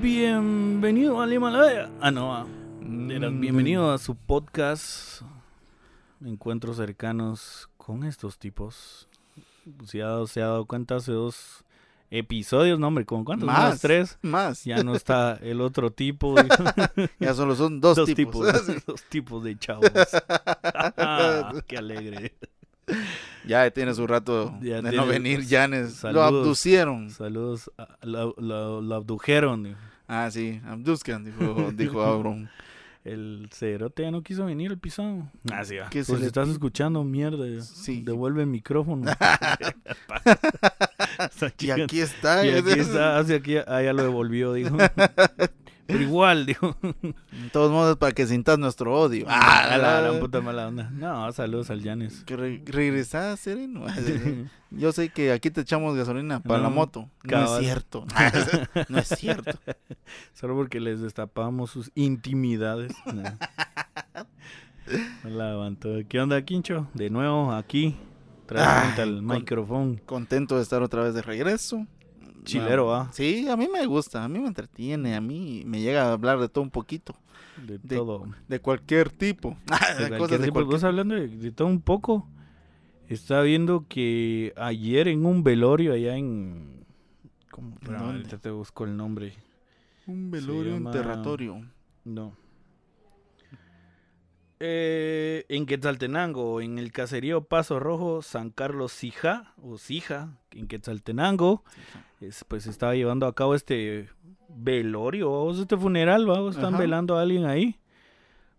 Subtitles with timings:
[0.00, 1.90] Bienvenido al Himalaya.
[2.00, 2.34] Ah, no.
[2.34, 2.46] ah,
[3.10, 3.40] era Mm.
[3.40, 5.22] Bienvenido a su podcast.
[6.24, 9.08] Encuentros cercanos con estos tipos.
[9.86, 11.64] Si ya se ha dado cuenta hace dos
[12.10, 13.46] episodios, no, hombre, ¿con cuántos?
[13.46, 13.58] Más.
[13.58, 14.18] Más tres.
[14.22, 14.64] Más.
[14.64, 16.34] Ya no está el otro tipo.
[17.20, 18.46] Ya solo son dos, dos tipos.
[18.46, 18.84] tipos.
[18.86, 19.90] dos tipos de chavos.
[20.96, 22.34] Ah, qué alegre.
[23.46, 25.90] ya tiene su rato Ya de tiene- no venir, Janes.
[25.90, 26.26] Lo Saludos.
[26.28, 27.10] abducieron.
[27.10, 27.70] Saludos.
[27.76, 29.76] a- Lo, lo- lo abdujeron.
[30.12, 32.50] Ah, sí, abduzcan, dijo, dijo Abron.
[33.04, 35.30] El cerote ya no quiso venir al pisado.
[35.52, 35.88] Ah, sí, va.
[35.88, 37.62] ¿Qué Pues si le estás escuchando, mierda.
[37.62, 38.02] Sí.
[38.02, 39.10] Devuelve el micrófono.
[41.60, 42.46] Y aquí está.
[42.46, 44.76] Y aquí está, hacia aquí, ah, ya lo devolvió, dijo.
[45.92, 46.76] Pero igual, dijo.
[46.82, 49.26] De todos modos, para que sintas nuestro odio.
[49.28, 50.90] Ah, Ah, la, la puta mala onda.
[50.94, 52.24] No, saludos al Yanes.
[52.24, 53.84] Que re- regresás, Sereno.
[54.70, 57.08] Yo sé que aquí te echamos gasolina para la moto.
[57.24, 58.06] No es cierto.
[58.88, 59.58] no es cierto.
[60.32, 62.92] Solo porque les destapamos sus intimidades.
[63.12, 63.22] No.
[65.24, 65.90] La levantó.
[66.08, 66.88] ¿Qué onda, Quincho?
[66.94, 67.96] De nuevo aquí.
[68.46, 69.96] Trae Ay, frente al micrófono.
[70.06, 71.86] Contento de estar otra vez de regreso.
[72.44, 73.12] Chilero, Ah, ¿va?
[73.12, 76.38] Sí, a mí me gusta, a mí me entretiene, a mí me llega a hablar
[76.40, 77.14] de todo un poquito,
[77.66, 78.26] De, de- todo.
[78.48, 79.56] de cualquier tipo.
[79.98, 80.54] De Cosas de tipo.
[80.54, 82.28] cualquier- Vos hablando de, de todo un poco.
[83.08, 86.84] Estaba viendo que ayer en un velorio allá en.
[87.50, 87.76] ¿Cómo?
[87.98, 89.34] Ahorita te busco el nombre.
[90.06, 91.60] Un velorio llama- enterratorio.
[92.04, 92.34] No.
[94.62, 101.64] Eh, en Quetzaltenango, en el caserío Paso Rojo, San Carlos Sija, o Sija, en Quetzaltenango,
[102.20, 104.10] es, pues estaba llevando a cabo este
[104.50, 106.50] velorio, o este funeral, ¿va?
[106.50, 106.78] están Ajá.
[106.78, 107.76] velando a alguien ahí.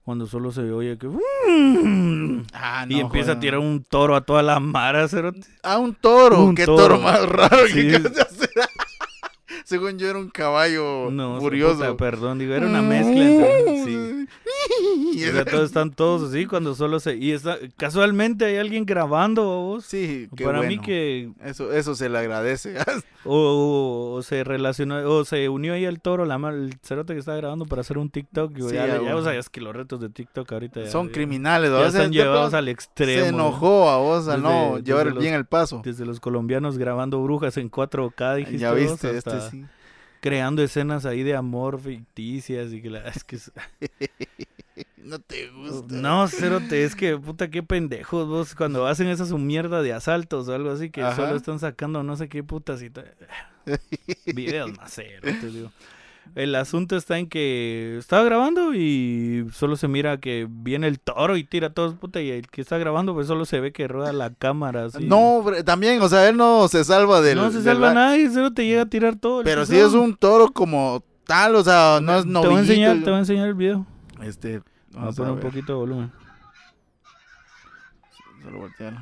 [0.04, 1.08] Cuando solo se oye que...
[1.08, 2.46] ¡mm!
[2.54, 3.38] Ah, y no, empieza joder.
[3.38, 5.42] a tirar un toro a toda la mara, cerote.
[5.62, 6.44] Ah, un toro.
[6.44, 6.78] Un Qué toro.
[6.96, 7.68] toro, más raro.
[7.68, 7.88] Sí.
[7.88, 8.02] que.
[9.64, 11.76] Según yo era un caballo No, furioso.
[11.76, 13.86] puta, perdón, digo, era una mezcla entre...
[13.86, 14.11] Sí.
[15.30, 17.16] O sea, todos están todos así cuando solo se...
[17.18, 19.86] Y está, casualmente hay alguien grabando, vos.
[19.86, 20.82] Sí, qué Para mí bueno.
[20.84, 22.76] que Eso, eso se le agradece.
[23.26, 27.38] o, o se relacionó o se unió ahí el toro, la el cerote que estaba
[27.38, 28.58] grabando para hacer un TikTok.
[28.58, 31.14] y Sí, ya, ya vos sabías que los retos de TikTok ahorita ya, Son ya-
[31.14, 31.72] criminales.
[31.72, 33.22] Ya están llevados al extremo.
[33.24, 35.82] Se enojó a vos Desde- no llevar los- bien el paso.
[35.84, 39.66] Desde los colombianos grabando brujas en 4K, dijiste Ya vos, viste, hasta este sí.
[40.22, 43.52] creando escenas ahí de amor ficticias y que la es que es-
[45.04, 45.96] No te gusta.
[45.96, 50.48] no, cerote, es que puta qué pendejos vos cuando hacen esa su mierda de asaltos
[50.48, 51.16] o algo así que Ajá.
[51.16, 52.90] solo están sacando no sé qué putas y
[54.34, 55.72] videos más cerotes, digo.
[56.36, 61.36] El asunto está en que estaba grabando y solo se mira que viene el toro
[61.36, 64.14] y tira todos puta y el que está grabando pues solo se ve que rueda
[64.14, 65.04] la cámara así.
[65.04, 67.38] No, también, o sea, él no se salva del.
[67.38, 69.40] no se del salva ba- nadie, solo te llega a tirar todo.
[69.40, 72.44] el Pero si es un toro como tal, o sea, no es Te voy a
[72.44, 72.60] novillito.
[72.62, 73.86] enseñar, te voy a enseñar el video.
[74.22, 74.62] Este,
[74.94, 76.12] vamos a poner un poquito de volumen.
[78.44, 79.00] Solo voltearlo.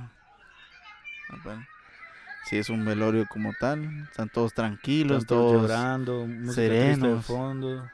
[2.49, 5.61] Si es un velorio como tal, están todos tranquilos, Están todos todos.
[5.69, 6.53] llorando, triste de
[6.95, 7.25] serenos.
[7.25, 7.87] fondo.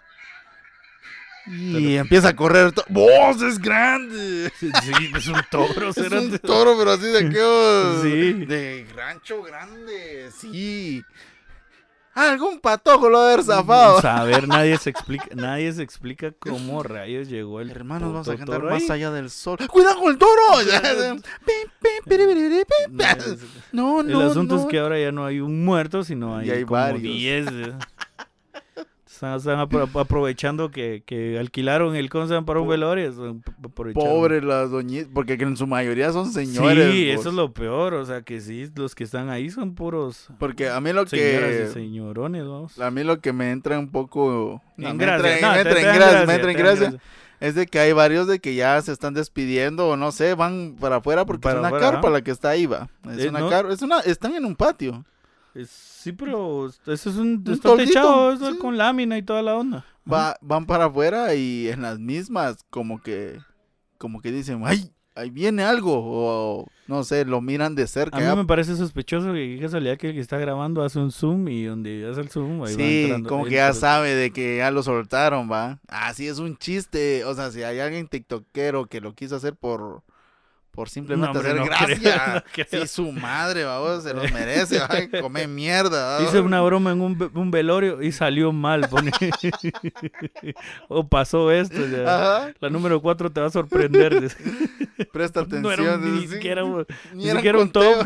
[1.48, 2.74] Y empieza a correr.
[2.90, 4.52] ¡Vos es grande!
[4.60, 8.02] Sí, sí, es un toro, Es un toro, pero así de aquellos.
[8.02, 8.34] Sí.
[8.46, 11.04] De rancho grande, sí.
[12.16, 14.00] Algún patojo lo haber zafado.
[14.08, 18.38] A ver, nadie se explica, nadie se explica cómo rayos llegó el Hermanos, vamos a
[18.38, 19.58] cantar más allá del sol.
[19.70, 20.32] ¡Cuidado con el toro!
[23.72, 24.62] No, No, el asunto no.
[24.62, 27.02] es que ahora ya no hay un muerto, sino hay, Y hay como varios.
[27.02, 27.46] 10.
[29.16, 32.46] Están, están apro- aprovechando que, que alquilaron el ¿cómo se llama?
[32.46, 33.10] para un velorio.
[33.10, 34.10] están aprovechando.
[34.14, 36.92] Pobre las doñitas, porque en su mayoría son señores.
[36.92, 37.20] Sí, vos.
[37.22, 37.94] eso es lo peor.
[37.94, 41.06] O sea, que sí, los que están ahí son puros Porque a mí lo y
[41.06, 41.70] que...
[41.74, 42.80] señorones, vamos.
[42.80, 44.62] A mí lo que me entra un poco...
[44.78, 46.94] no, En me gracia, entra, no, me entra en gracia, me entra en gracia.
[47.40, 50.76] Es de que hay varios de que ya se están despidiendo o no sé, van
[50.80, 52.18] para afuera porque Para es una afuera, carpa ajá.
[52.18, 52.90] la que está ahí, va.
[53.12, 53.50] Es Eh, una no.
[53.50, 55.04] car- es una, están en un patio.
[55.54, 58.58] Es- sí, pero eso es un, Un está toldito, techado, eso sí.
[58.60, 59.86] con lámina y toda la onda.
[60.12, 63.40] Va, van para afuera y en las mismas como que
[63.98, 68.18] como que dicen, "Ay, ahí viene algo" o no sé, lo miran de cerca.
[68.18, 68.36] A mí ya.
[68.36, 71.64] me parece sospechoso que qué casualidad que el que está grabando hace un zoom y
[71.64, 74.70] donde hace el zoom ahí va Sí, entrando- como que ya sabe de que ya
[74.70, 75.80] lo soltaron, va.
[75.88, 80.04] Así es un chiste, o sea, si hay alguien tiktokero que lo quiso hacer por
[80.76, 81.98] por simplemente No, hombre, hacer no gracia.
[81.98, 82.36] creo,
[82.66, 82.82] no creo.
[82.86, 84.90] Sí, su madre, vamos, se los merece, va,
[85.22, 86.22] come mierda.
[86.22, 88.88] Hice una broma en un, un velorio y salió mal.
[88.90, 89.12] pone.
[90.88, 91.86] o pasó esto.
[91.88, 92.04] ya.
[92.44, 94.32] Ajá, La número 4 te va a sorprender.
[95.12, 95.62] presta atención.
[95.64, 98.06] no era un- ni siquiera, un- Ni ni era un top.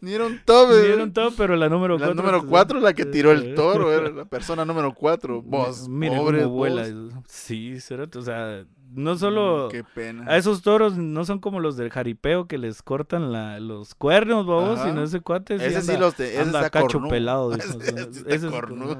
[0.00, 0.72] Ni era un top.
[0.72, 0.82] eh.
[0.86, 2.14] Dieron todo, pero la número La 4.
[2.22, 5.42] número 4 la que tiró el toro, era la persona número 4.
[5.42, 6.82] Vos, Mire pobre cómo vuela.
[6.82, 7.12] vos.
[7.28, 7.80] Sí, o
[8.22, 8.64] sea,
[8.98, 9.68] no solo...
[9.70, 10.24] Qué pena.
[10.26, 14.46] A esos toros no son como los del jaripeo que les cortan la, los cuernos,
[14.46, 17.10] babos, sino ese cuate sí Ese sí anda- los te- ese anda está cacho cornudo.
[17.10, 17.52] pelado.
[17.54, 17.94] Ese- o sea,
[18.26, 18.98] ese está es.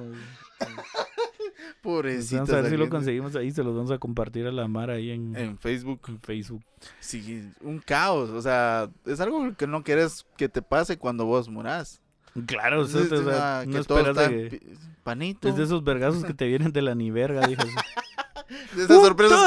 [1.82, 2.36] Pobrecito.
[2.42, 4.90] Vamos a ver si lo conseguimos ahí, se los vamos a compartir a la mar
[4.90, 6.00] ahí en, En Facebook.
[6.08, 6.62] en Facebook.
[7.00, 8.30] Sí, un caos.
[8.30, 12.00] O sea, es algo que no quieres que te pase cuando vos murás.
[12.46, 14.72] Claro, Es- o sea, no que todo esperas está de que...
[15.02, 15.48] panito.
[15.48, 17.62] Es de esos vergazos que te vienen de la ni verga, dijo.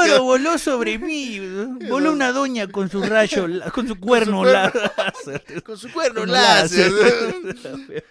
[0.04, 1.40] Que- voló sobre mí.
[1.88, 5.62] Voló una doña con su rayo, con su cuerno láser.
[5.64, 6.92] con su cuerno Con láser.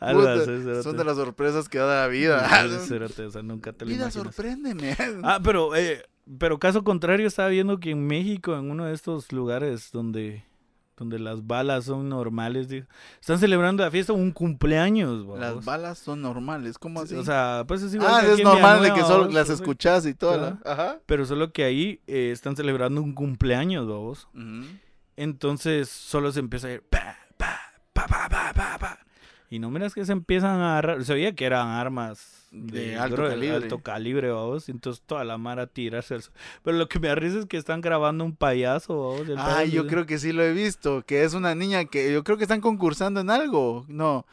[0.00, 0.82] Puta.
[0.82, 2.46] Son de las sorpresas que da la vida.
[3.42, 4.96] Nunca te Vida, sorpréndeme.
[5.22, 6.02] Ah, pero, eh,
[6.38, 10.44] pero caso contrario, estaba viendo que en México, en uno de estos lugares donde,
[10.96, 12.86] donde las balas son normales, dijo,
[13.20, 15.64] están celebrando la fiesta un cumpleaños, Las babos.
[15.64, 16.78] balas son normales.
[16.78, 17.14] ¿Cómo así?
[17.16, 20.14] O sea, pues es igual ah, que es normal de que solo las escuchas y
[20.14, 20.36] todo.
[20.36, 20.98] la- Ajá.
[21.06, 24.28] Pero solo que ahí eh, están celebrando un cumpleaños, babos.
[24.34, 24.66] Ujú.
[25.16, 27.58] Entonces solo se empieza a ir pa, pa,
[27.92, 28.98] pa, pa, pa, pa, pa.
[29.50, 31.04] Y no miras que se empiezan a agarrar.
[31.04, 33.56] Se oía que eran armas de, De alto calibre.
[33.56, 34.68] alto calibre, vamos.
[34.68, 36.22] Entonces toda la mara tirarse al
[36.62, 39.26] Pero lo que me da risa es que están grabando un payaso, vamos.
[39.36, 41.02] Ah, payaso yo creo que sí lo he visto.
[41.06, 43.84] Que es una niña que yo creo que están concursando en algo.
[43.88, 44.24] No.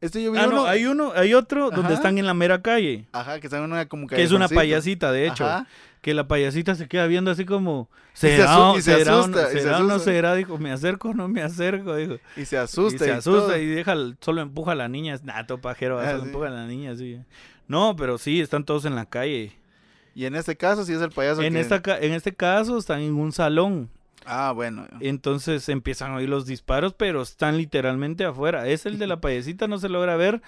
[0.00, 0.56] Este yo vi Ah, uno.
[0.56, 3.06] no, hay uno, hay otro donde están en la mera calle.
[3.12, 5.44] Ajá, que están en una como Que es una payasita, de hecho.
[5.46, 5.66] Ajá.
[6.02, 7.88] Que la payasita se queda viendo así como.
[8.12, 10.10] se ¿Será, y se será asusta, no- y se será o no asusta.
[10.12, 10.34] será?
[10.34, 12.14] Dijo, me acerco o no me acerco, dijo.
[12.36, 12.94] Y se asusta.
[12.94, 13.56] y se y asusta todo.
[13.58, 15.16] y deja, solo empuja a la niña.
[15.24, 16.26] Nah, todo pajero, Ah, solo sí.
[16.26, 17.18] empuja a la niña, sí.
[17.68, 19.52] No, pero sí, están todos en la calle.
[20.14, 23.00] Y en este caso sí es el payaso En, que- esta, en este caso están
[23.00, 23.90] en un salón.
[24.24, 24.86] Ah, bueno.
[25.00, 28.66] Entonces empiezan a oír los disparos, pero están literalmente afuera.
[28.66, 30.42] Es el de la payasita, no se logra ver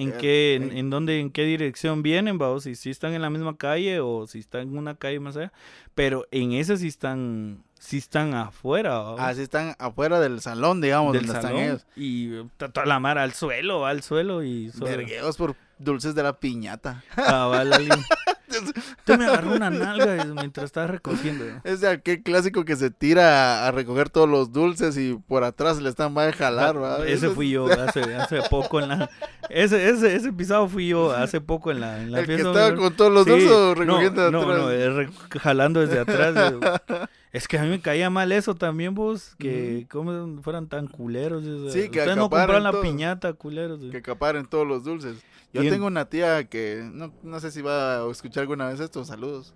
[0.00, 3.22] en Eh, qué, en, en dónde, en qué dirección vienen, vamos, si, si están en
[3.22, 5.52] la misma calle o si están en una calle más allá.
[5.94, 10.80] Pero en ese sí están, sí están afuera, vamos, Ah, sí están afuera del salón,
[10.80, 11.58] digamos, del donde salón.
[11.60, 11.86] están ellos.
[11.96, 17.02] Y toda la mara al suelo, al suelo y Vergueos por dulces de la piñata.
[17.14, 17.98] cabal, alguien-
[18.98, 21.44] Usted me agarró una nalga mientras estaba recogiendo.
[21.64, 25.80] Es de aquel clásico que se tira a recoger todos los dulces y por atrás
[25.80, 26.76] le están va a jalar.
[26.78, 29.10] Ah, Ese Eso fui yo hace, hace poco en la...
[29.48, 32.74] Ese, ese, ese pisado fui yo hace poco en la, en la El que estaba
[32.74, 34.58] con todos los Sí, dulces o no, recogiendo no, atrás.
[34.58, 35.08] no, eh,
[35.40, 36.34] jalando desde atrás.
[36.52, 37.06] eh.
[37.32, 41.44] Es que a mí me caía mal eso también, vos, que como fueran tan culeros.
[41.46, 42.82] o sea, Sí, que Ustedes no compraron la todo.
[42.82, 43.78] piñata, culeros.
[43.88, 45.14] que acaparen todos los dulces.
[45.52, 49.08] Yo tengo una tía que, no, no sé si va a escuchar alguna vez estos
[49.08, 49.54] saludos,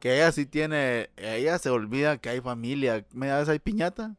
[0.00, 4.14] que ella sí tiene, ella se olvida que hay familia, media vez hay piñata,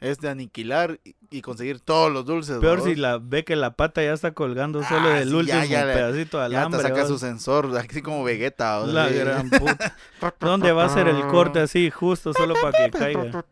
[0.00, 2.58] es de aniquilar y, y conseguir todos los dulces.
[2.58, 2.84] Peor ¿va?
[2.84, 5.64] si la ve que la pata ya está colgando solo Ah, del sí, último ya,
[5.64, 6.82] ya le- pedacito de ya alambre.
[6.82, 8.80] te saca su sensor, así como Vegeta.
[8.80, 8.86] ¿va?
[8.86, 9.96] La gran puta.
[10.40, 13.44] ¿Dónde va a ser el corte así, justo, solo para que caiga?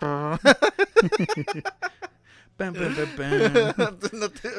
[2.57, 3.99] Pam, pam, pam, pam.
[4.13, 4.51] No te-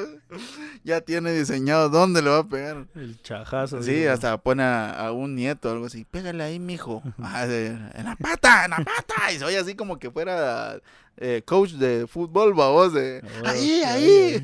[0.83, 2.85] ya tiene diseñado dónde le va a pegar.
[2.95, 3.81] El chajazo.
[3.83, 4.11] Sí, digo.
[4.11, 6.03] hasta pone a, a un nieto o algo así.
[6.05, 7.01] Pégale ahí, mijo.
[7.23, 9.31] Ah, de- en la pata, en la pata.
[9.33, 10.79] Y se oye así como que fuera
[11.17, 12.93] eh, coach de fútbol, babos.
[12.93, 14.41] De, Oh, ahí, ahí,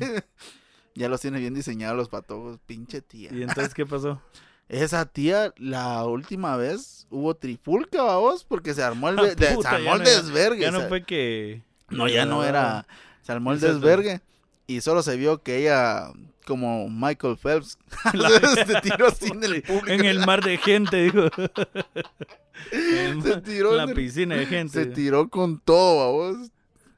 [0.94, 2.58] ya los tiene bien diseñados los patojos.
[2.66, 3.30] Pinche tía.
[3.32, 4.22] ¿Y entonces qué pasó?
[4.68, 9.46] Esa tía, la última vez hubo trifulca, babos, porque se armó el, Ah, de- de-
[9.60, 10.60] se armó ya el no- desvergue.
[10.62, 11.62] Ya no fue que...
[11.88, 12.86] no, ya no era.
[13.30, 14.20] Se armó el desvergue.
[14.66, 16.12] Y solo se vio que ella,
[16.46, 17.78] como Michael Phelps,
[18.12, 18.28] La-
[18.66, 19.88] se tiró así en el público.
[19.88, 21.28] En el mar de gente, dijo.
[23.22, 24.72] Se tiró la en el- piscina de gente.
[24.84, 26.36] Se tiró con todo.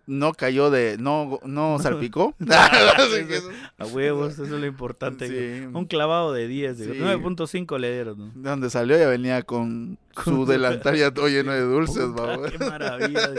[0.06, 0.96] No cayó de.
[0.98, 2.34] No, no salpicó.
[2.40, 5.28] Eso- A huevos, eso es lo importante.
[5.28, 5.66] Sí.
[5.72, 6.94] Un clavado de 10, digo.
[6.94, 7.00] Sí.
[7.00, 8.18] 9.5 le dieron.
[8.18, 8.26] ¿no?
[8.34, 12.50] De donde salió ya venía con su delantal ya todo lleno de dulces, Puta, babos.
[12.50, 13.30] Qué maravilla.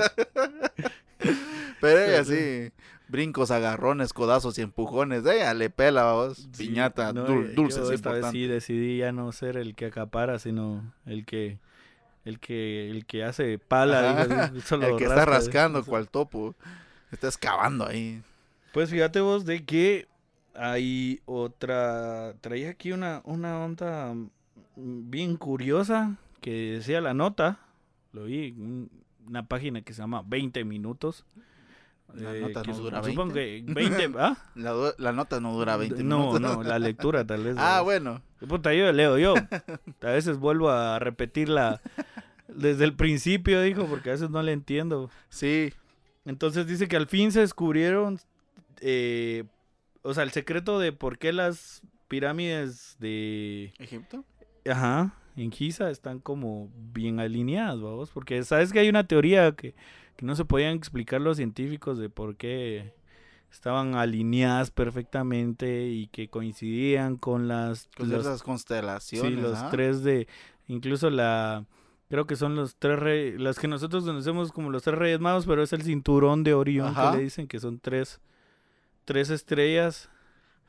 [1.83, 2.71] Pero ella sí.
[3.09, 5.25] Brincos, agarrones, codazos y empujones.
[5.25, 6.47] Ella le pela, babos.
[6.53, 8.31] Sí, Piñata, no, dul- eh, yo esta vez importante.
[8.31, 11.59] sí decidí ya no ser el que acapara, sino el que
[12.25, 14.47] el que el que hace pala, Ajá.
[14.47, 16.55] digo, solo El que está rasca, rascando cual topo.
[17.11, 18.23] Está excavando ahí.
[18.71, 20.07] Pues fíjate vos de que
[20.55, 27.59] hay otra traía aquí una una onda mm, bien curiosa que decía la nota,
[28.13, 28.89] lo vi en un-
[29.27, 31.25] una página que se llama 20 minutos.
[32.13, 34.37] La nota no dura supongo que 20, ¿ah?
[34.55, 36.41] La, la nota no dura 20 no, minutos.
[36.41, 37.55] no, la lectura tal vez.
[37.59, 38.21] Ah, bueno.
[38.47, 39.33] Puta, yo leo yo.
[40.01, 41.81] A veces vuelvo a repetirla
[42.47, 45.09] desde el principio, dijo, porque a veces no le entiendo.
[45.29, 45.73] Sí.
[46.25, 48.19] Entonces dice que al fin se descubrieron
[48.85, 49.45] eh,
[50.01, 54.25] o sea, el secreto de por qué las pirámides de, ¿Egipto?
[54.69, 59.73] ajá, en Giza están como bien alineadas, vamos, porque sabes que hay una teoría que,
[60.15, 62.93] que no se podían explicar los científicos de por qué
[63.51, 69.33] estaban alineadas perfectamente y que coincidían con las Con los- esas constelaciones.
[69.33, 69.69] Sí, los ¿ah?
[69.71, 70.27] tres de.
[70.67, 71.65] Incluso la.
[72.09, 73.39] Creo que son los tres reyes.
[73.41, 76.89] Las que nosotros conocemos como los tres reyes magos, pero es el cinturón de Orión
[76.89, 77.11] Ajá.
[77.11, 78.19] que le dicen que son tres.
[79.05, 80.09] Tres estrellas.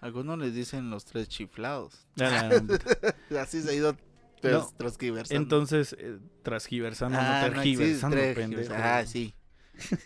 [0.01, 2.07] Algunos les dicen los tres chiflados.
[2.17, 2.51] La-
[3.41, 3.97] Así se ha ido
[4.53, 5.43] No, transgiversando.
[5.43, 8.75] Entonces, eh, transgiversando, Ah, no no existe tergiversando, tres- pendejo.
[8.77, 9.35] Ah, sí.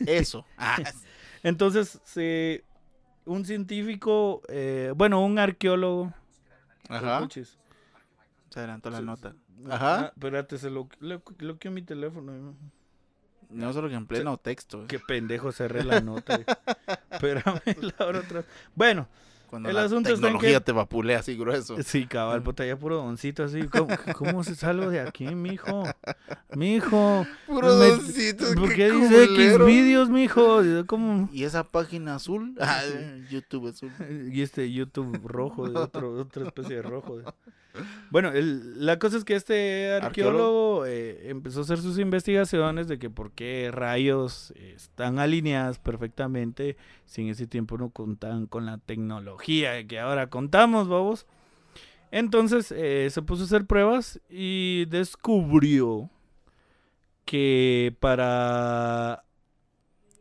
[0.07, 0.45] Eso.
[0.59, 0.79] Ah,
[1.43, 2.65] Entonces, se,
[3.25, 6.13] un científico, eh, bueno, un arqueólogo.
[6.89, 7.17] Ajá.
[7.19, 7.59] escuches.
[8.51, 9.35] Se adelantó la nota.
[9.69, 10.13] Ah, Ajá.
[10.15, 12.55] espérate, se lo, lo, bloqueó mi teléfono.
[13.51, 14.87] No solo que en pleno texto.
[14.89, 16.39] Qué pendejo cerré la nota.
[17.11, 18.45] Espérame, la abro otra.
[18.75, 19.09] Bueno,
[19.49, 21.77] Cuando el la asunto está en tecnología que- te vapulea así grueso.
[21.83, 23.63] sí, cabal, puta, ya puro doncito así.
[23.65, 23.89] ¿Cómo,
[24.19, 25.85] cómo se salgo de aquí, mijo?
[26.55, 27.27] Mijo.
[27.47, 30.61] Puro me- doncito, ¿Por qué dice X vídeos, mijo?
[30.87, 31.29] ¿Cómo?
[31.33, 32.55] ¿Y esa página azul?
[32.61, 32.83] Ah,
[33.31, 33.91] YouTube azul.
[34.33, 37.19] Y este YouTube rojo, de otro, otra especie de rojo.
[38.11, 42.99] Bueno, el- la cosa es que este arqueólogo eh, empezó a hacer sus investigaciones de
[42.99, 48.67] que por qué rayos eh, están alineadas perfectamente si en ese tiempo no contaban con
[48.67, 51.27] la tecnología que ahora contamos, vamos.
[52.11, 56.09] Entonces eh, se puso a hacer pruebas y descubrió
[57.25, 59.25] que para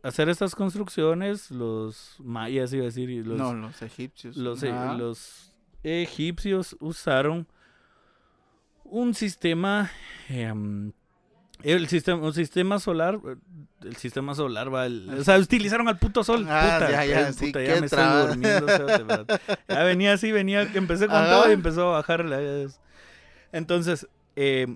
[0.04, 4.36] hacer estas construcciones los mayas iba a decir los no, los egipcios.
[4.38, 5.47] los, Ah, los
[5.84, 7.48] egipcios usaron
[8.84, 9.92] un sistema
[10.30, 10.92] em,
[11.64, 13.20] el sistema un sistema solar
[13.84, 17.34] el sistema solar va el- o sea utilizaron al puto sol Ah, puta, ya, ya,
[17.34, 18.68] sí, puta, qué ya me estoy durmiendo
[19.68, 22.68] ya venía así venía empecé con todo y empezó a bajar la
[23.52, 24.68] entonces eh,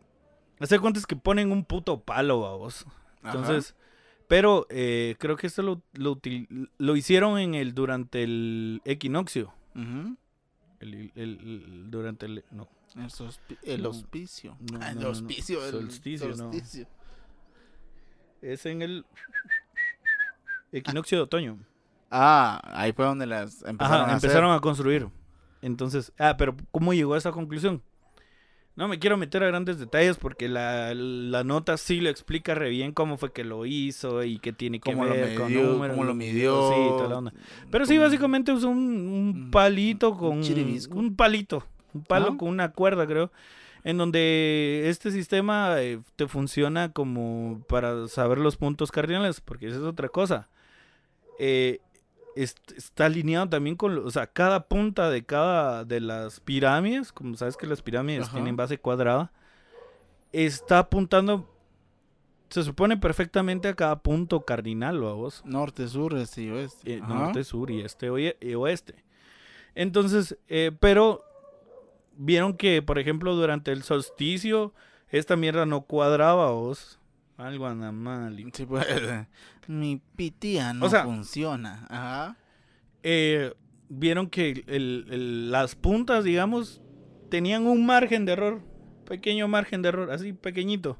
[0.60, 2.86] hace cuentas que ponen un puto palo a vos
[3.22, 3.38] ajá.
[3.38, 3.76] entonces,
[4.28, 6.20] pero eh, creo que esto lo, lo,
[6.96, 9.54] hicieron en el durante el equinoccio.
[9.76, 10.16] Ujú.
[10.82, 14.58] El, el- el- durante el no, El, sospi- el hospicio.
[14.72, 15.64] No, Ah, el no, hospicio.
[15.66, 16.36] el Solsticio, no.
[16.36, 16.88] solsticio.
[18.42, 19.06] es en el
[20.72, 21.58] equinoccio de otoño.
[22.10, 25.08] Ah, ahí fue donde las empezaron Ajá, a empezaron a construir.
[25.62, 27.82] Entonces, ah, pero ¿cómo llegó a esa conclusión?
[28.82, 32.70] No me quiero meter a grandes detalles porque la, la nota sí lo explica re
[32.72, 35.94] bien cómo fue que lo hizo y qué tiene que Cómo lo con midió, números,
[35.96, 36.96] cómo lo sí, midió.
[36.98, 37.34] toda la onda.
[37.70, 40.98] Pero sí, básicamente usó un, un un- palito un con chiribisco.
[40.98, 43.32] un palito, un palo con una cuerda, creo,
[43.84, 49.78] en donde este sistema eh, te funciona como para saber los puntos cardinales, porque esa
[49.78, 50.48] es otra cosa.
[51.38, 51.82] Eh,
[52.36, 57.58] está alineado también con, o sea, cada punta de cada de las pirámides, como sabes
[57.58, 58.34] que las pirámides Ajá.
[58.34, 59.32] tienen base cuadrada,
[60.32, 61.50] está apuntando,
[62.50, 66.94] se supone perfectamente a cada punto cardinal, vos Norte, sur, este y oeste.
[66.96, 68.08] eh, norte, sur y este
[68.40, 68.96] y oeste.
[69.76, 71.24] Entonces, eh, pero
[72.18, 74.74] vieron que, por ejemplo, durante el solsticio,
[75.10, 77.00] esta mierda no cuadraba, vos.
[77.42, 78.86] Algo y- Sí, pues,
[79.68, 81.86] mi pitía no O sea- funciona.
[81.90, 82.38] Ajá.
[83.04, 83.54] Eh,
[83.90, 86.82] vieron que el- el- las puntas, digamos,
[87.30, 88.62] tenían un margen de error.
[89.06, 90.98] Pequeño margen de error, así pequeñito.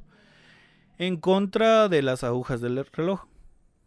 [0.98, 3.26] En contra de las agujas del reloj.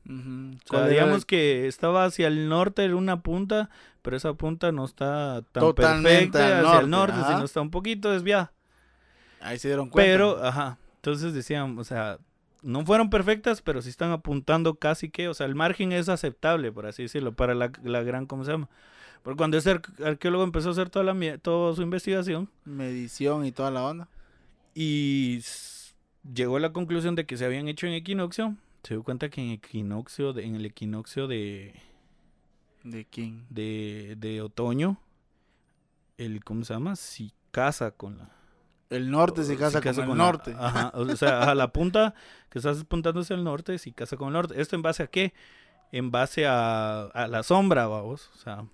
[0.07, 0.17] Ujú.
[0.19, 3.71] O sea, ¿Cuál era digamos que estaba hacia el norte en una punta,
[4.03, 7.33] pero esa punta no está tan Totalmente perfecta hacia el norte, norte, ajá.
[7.35, 8.53] sino está un poquito desviada.
[9.41, 10.07] Ahí se dieron cuenta.
[10.11, 12.19] Pero, ajá, entonces decían, o sea,
[12.65, 16.73] no fueron perfectas, pero sí están apuntando casi que, o sea, el margen es aceptable,
[16.73, 18.69] por así decirlo, para la, la gran, ¿cómo se llama?
[19.23, 23.53] Porque cuando ese arque- arqueólogo empezó a hacer toda, la, toda su investigación Medición y
[23.53, 24.09] toda la onda.
[24.75, 25.41] y
[26.35, 29.41] llegó a la conclusión de que se habían hecho en equinoccio, se dio cuenta que
[29.43, 31.75] en equinoccio, de- en el equinoccio de...
[32.83, 33.47] ¿De quién?
[33.49, 34.99] de, de otoño,
[36.19, 36.97] el, ¿cómo se llama?
[36.97, 38.31] Si casa con la...
[38.91, 40.55] El norte se si casa, con el la- norte.
[40.59, 42.15] ajá, o sea, a la punta
[42.51, 44.61] que estás apuntando hacia el norte, si casa con el norte.
[44.61, 45.33] ¿Esto en base a qué?
[45.93, 48.31] En base a, a la sombra, vamos.
[48.35, 48.65] O sea,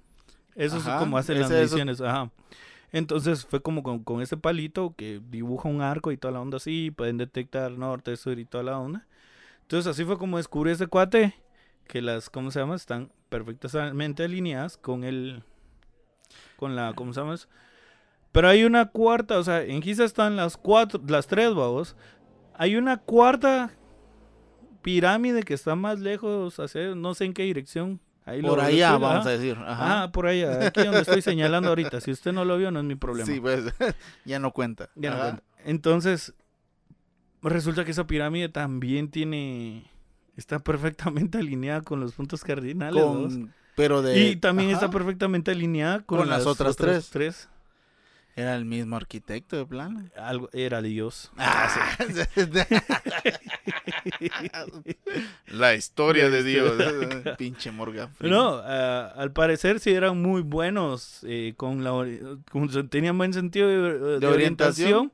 [0.55, 2.01] eso Ajá, es como hacen las mediciones.
[2.01, 2.31] Ajá.
[2.93, 6.57] Entonces fue como con, con este palito que dibuja un arco y toda la onda
[6.57, 9.07] así, pueden detectar norte, sur y toda la onda.
[9.63, 11.35] Entonces así fue como descubrí ese cuate,
[11.87, 12.75] que las, ¿cómo se llama?
[12.75, 15.45] Están perfectamente alineadas con el,
[16.57, 17.37] con la, ¿cómo se llama?
[18.33, 21.97] Pero hay una cuarta, o sea, en Giza están las cuatro, las tres, vamos.
[22.55, 23.73] Hay una cuarta
[24.83, 28.01] pirámide que está más lejos, hacia, no sé en qué dirección.
[28.25, 29.57] Ahí Por allá, vamos a decir.
[29.59, 30.03] Ajá.
[30.03, 32.01] Ah, por allá, aquí donde estoy señalando ahorita.
[32.01, 33.27] Si usted no lo vio, no es mi problema.
[33.27, 33.65] sí, pues
[34.25, 34.91] ya no cuenta.
[34.95, 35.43] Ya no cuenta.
[35.65, 36.35] Entonces,
[37.43, 39.91] resulta que esa pirámide también tiene.
[40.37, 43.03] Está perfectamente alineada con los puntos cardinales.
[43.03, 44.29] Con- pero de.
[44.29, 47.09] y también está perfectamente alineada con, Con las otras tres.
[47.11, 47.49] tres.
[48.37, 50.09] Era el mismo arquitecto de plano.
[50.17, 51.31] Algo, era Dios.
[51.37, 51.69] Ah,
[55.49, 56.73] La historia La de Dios.
[56.81, 57.37] historia.
[57.39, 58.13] Pinche Morgan.
[58.15, 58.39] Freeman.
[58.39, 61.91] No, ah, al parecer sí eran muy buenos, eh, con la,
[62.51, 64.31] con- tenían buen sentido de, de orientación.
[64.31, 65.13] orientación.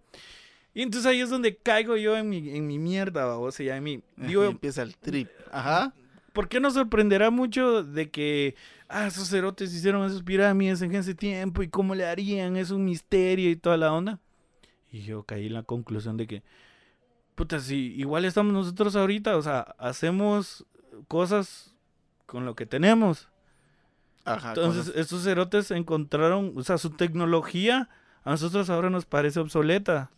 [0.74, 3.82] Y entonces ahí es donde caigo yo en mi, en mi mierda, o sea, en
[3.84, 4.02] mi...
[4.16, 5.30] Digo, empieza el trip.
[5.50, 5.94] Ajá.
[6.36, 8.54] ¿Por qué nos sorprenderá mucho de que,
[8.88, 12.56] ah, esos cerotes hicieron esas pirámides en ese tiempo y cómo le harían?
[12.56, 14.20] Es un misterio y toda la onda.
[14.92, 16.42] Y yo caí en la conclusión de que,
[17.34, 20.66] puta, si igual estamos nosotros ahorita, o sea, hacemos
[21.08, 21.74] cosas
[22.26, 23.28] con lo que tenemos.
[24.26, 24.50] Ajá.
[24.50, 27.88] Entonces, cosas- estos cerotes encontraron, o sea, su tecnología
[28.24, 30.10] a nosotros ahora nos parece obsoleta.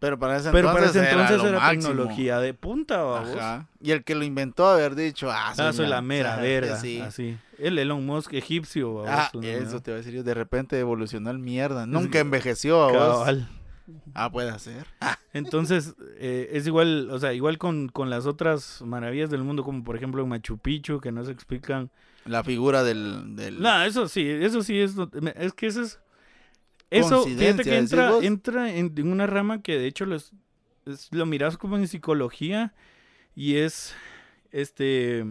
[0.00, 3.20] Pero para ese Pero entonces, para ese entonces era, tecnología de punta.
[3.20, 3.68] Ajá.
[3.80, 6.76] Y el que lo inventó haber dicho, ah, Ah, soy la mera ajá, verga.
[6.78, 7.00] Sí.
[7.00, 7.36] Así.
[7.58, 10.22] El Elon Musk egipcio, babos, Ah, una eso te voy a decir yo.
[10.22, 11.86] De repente evolucionó el mierda.
[11.86, 12.92] Nunca envejeció vos.
[12.92, 13.48] Cabal.
[14.14, 14.86] Ah, puede ser.
[15.34, 19.84] Entonces, eh, es igual, o sea, igual con, con las otras maravillas del mundo, como
[19.84, 21.90] por ejemplo en Machu Picchu, que no se explican.
[22.24, 23.36] La figura del.
[23.36, 23.60] del...
[23.60, 24.94] No, eso sí, eso sí es,
[25.36, 26.00] es que eso es,
[26.90, 28.24] eso, fíjate que entra, vos.
[28.24, 30.32] entra en, en una rama que de hecho los,
[30.86, 32.74] es- lo miras como en psicología
[33.34, 33.94] y es,
[34.50, 35.24] este,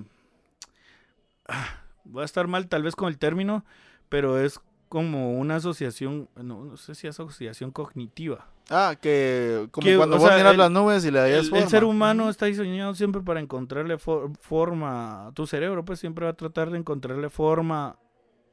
[1.48, 3.66] ah, voy a estar mal tal vez con el término,
[4.10, 8.48] pero es como una asociación, no, no sé si es asociación cognitiva.
[8.72, 9.68] Ah, que.
[9.72, 11.70] Como Que, cuando vos sea, miras el- las nubes y le das El, el forma.
[11.70, 16.32] ser humano está diseñado siempre para encontrarle for- forma a tu cerebro, pues siempre va
[16.32, 17.98] a tratar de encontrarle forma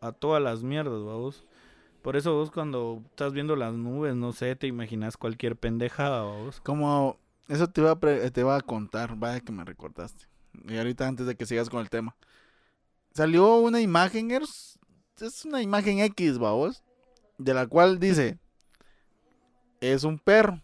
[0.01, 1.45] a todas las mierdas, vos.
[2.07, 6.61] Por eso vos cuando estás viendo las nubes, no sé, te imaginas cualquier pendejada, vos.
[6.61, 7.19] Como.
[7.49, 9.17] Eso te iba, a te iba a contar.
[9.17, 10.27] Vaya que me recordaste.
[10.69, 12.15] Y ahorita antes de que sigas con el tema.
[13.13, 14.31] Salió una imagen.
[14.31, 14.79] Es,
[15.21, 16.85] es una imagen X, vos.
[17.39, 18.39] De la cual dice.
[19.81, 20.63] Es un perro.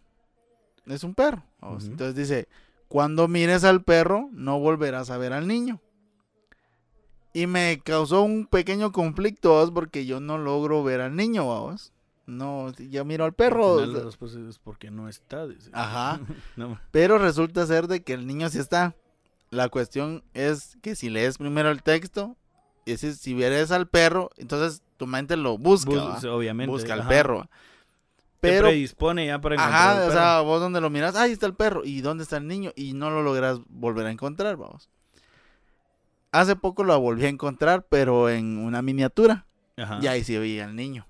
[0.87, 1.43] Es un perro.
[1.61, 2.47] Entonces dice.
[2.87, 5.81] Cuando mires al perro, no volverás a ver al niño.
[7.33, 11.93] Y me causó un pequeño conflicto, vos, porque yo no logro ver al niño, vos.
[12.27, 13.79] No, yo miro al perro.
[13.79, 15.47] Al final la respuesta es porque no está.
[15.47, 15.71] dice.
[15.73, 16.21] Ajá.
[16.57, 18.95] No, Pero resulta ser de que el niño sí está.
[19.51, 22.37] La cuestión es que si lees primero el texto,
[22.85, 26.19] y si, si vieres al perro, entonces tu mente lo busca.
[26.31, 26.71] obviamente.
[26.71, 27.49] busca al perro.
[28.41, 30.13] Te Pero, predispone ya para encontrar ajá, al o perro.
[30.13, 31.83] sea, vos donde lo miras, ahí está el perro.
[31.85, 32.73] ¿Y dónde está el niño?
[32.75, 34.89] Y no lo logras volver a encontrar, vamos.
[36.33, 39.47] Hace poco lo volví a encontrar, pero en una miniatura.
[39.77, 39.99] Ajá.
[40.03, 41.07] Y ahí sí veía al niño.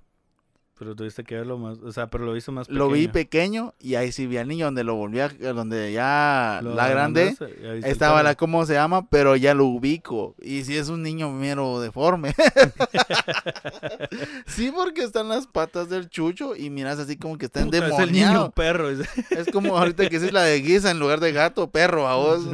[0.78, 3.12] Pero tuviste que verlo más, o sea, pero lo hizo más Lo vi pequeño.
[3.12, 6.88] pequeño y ahí sí vi al niño, donde lo volví a, donde ya Lo la
[6.88, 7.36] grande.
[7.84, 8.34] Estaba la.
[8.34, 9.08] ¿cómo se llama?
[9.08, 10.34] Pero ya lo ubico.
[10.42, 12.34] Y si es un niño mero deforme.
[14.46, 17.82] sí, porque están las patas del chucho y miras así como que está Puta, es
[17.84, 18.50] el niño endemoniado.
[18.50, 18.90] perro.
[18.90, 22.16] es- Es como ahorita que es la de guisa en lugar de gato, perro, a
[22.16, 22.44] vos.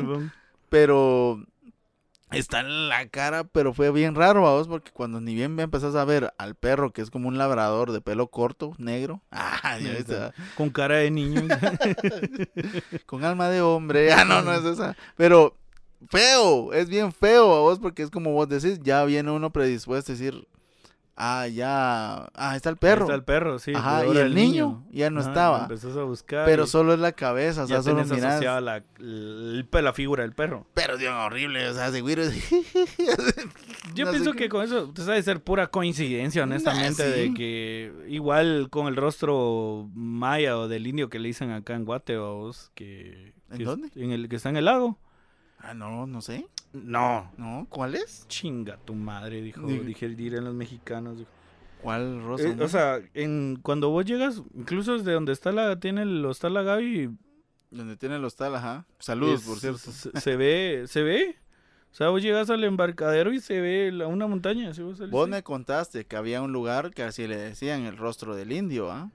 [0.69, 1.43] Pero
[2.31, 5.63] está en la cara, pero fue bien raro a vos porque cuando ni bien me
[5.63, 9.23] empezás a ver al perro que es como un labrador de pelo corto, negro.
[9.61, 10.35] Ah, ya ¿verdad?
[10.57, 11.43] Con cara de niño.
[13.07, 14.13] con alma de hombre.
[14.13, 14.97] Ah, no, no es esa.
[15.17, 15.57] Pero
[16.09, 20.13] feo, es bien feo a vos porque es como vos decís, ya viene uno predispuesto
[20.13, 20.47] a decir,
[21.19, 23.05] ah, ya, ah, está el perro.
[23.05, 23.73] Está el perro, sí.
[23.75, 25.63] Ajá, y el niño ya no Ajá, estaba.
[25.63, 26.47] Empezás a buscar.
[26.47, 28.03] Pero y solo es la cabeza, o sea, ya solo
[28.61, 30.67] la, el- la figura del perro.
[30.75, 32.23] Pero Dios, horrible, o sea, seguro.
[33.95, 37.21] Yo No pienso qué- que con eso pues, debe ser pura coincidencia, honestamente, Nah, sí.
[37.21, 41.85] de que igual con el rostro maya o del indio que le dicen acá en
[41.85, 43.89] Guate, vos, que, ¿En que dónde?
[43.97, 44.99] En el que está en el lago.
[45.59, 46.47] Ah, no, no sé.
[46.73, 47.31] No.
[47.37, 48.27] No, ¿cuál es?
[48.29, 51.19] Chinga tu madre, dijo, dije, dirán los mexicanos.
[51.19, 51.31] dijo.
[51.83, 52.51] ¿Cuál rostro?
[52.53, 56.55] Eh, o sea, en, cuando vos llegas, incluso desde donde está la, tiene el hostal
[56.55, 57.11] la Gaby,
[57.71, 58.85] donde tiene el hostal, ajá.
[58.99, 59.79] Saludos, por cierto.
[59.79, 61.37] Se, se ve, se ve.
[61.91, 64.75] O sea, vos llegas al embarcadero y se ve la- una montaña.
[64.75, 64.83] ¿sí?
[64.83, 68.91] Vos me contaste que había un lugar que así le decían el rostro del indio,
[68.91, 69.11] ¿ah?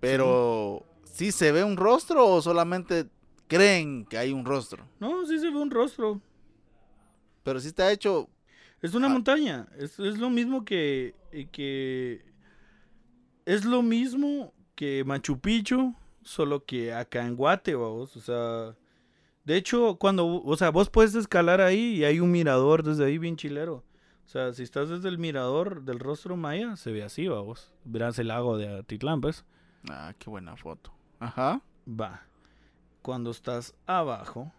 [0.00, 3.06] Pero, ¿sí se ve un rostro o solamente
[3.48, 4.84] creen que hay un rostro?
[4.98, 6.20] No, sí se ve un rostro.
[7.42, 8.28] Pero sí está hecho,
[8.82, 9.10] Es una Ah.
[9.10, 9.66] montaña.
[9.78, 12.24] Es, es lo mismo que, eh, que.
[13.44, 18.16] Es lo mismo que Machu Picchu, solo que acá en Guate, vamos.
[18.16, 18.74] O sea.
[19.44, 20.42] De hecho, cuando.
[20.42, 23.84] O sea, vos puedes escalar ahí y hay un mirador desde ahí bien chilero.
[24.24, 27.70] O sea, si estás desde el mirador del rostro maya, se ve así, vamos.
[27.84, 29.44] Verás el lago de Atitlán, pues.
[29.90, 30.92] Ah, qué buena foto.
[31.18, 31.60] Ajá.
[31.86, 32.22] Va.
[33.02, 34.52] Cuando estás abajo,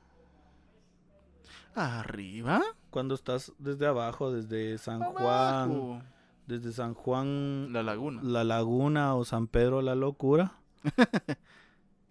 [1.76, 2.62] Arriba.
[2.90, 6.04] cuando estás desde abajo, desde San Juan,
[6.48, 8.22] desde San Juan, La laguna.
[8.24, 10.54] la Laguna o San Pedro la Locura.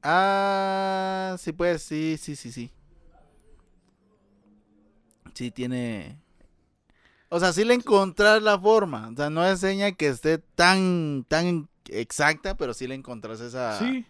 [0.03, 2.73] Ah, sí, pues, sí, sí, sí, sí.
[5.35, 6.19] Sí tiene...
[7.29, 9.09] O sea, sí le encontrás la forma.
[9.13, 13.79] O sea, no es seña que esté tan, tan exacta, pero sí le encontrás esa...
[13.79, 14.07] Sí.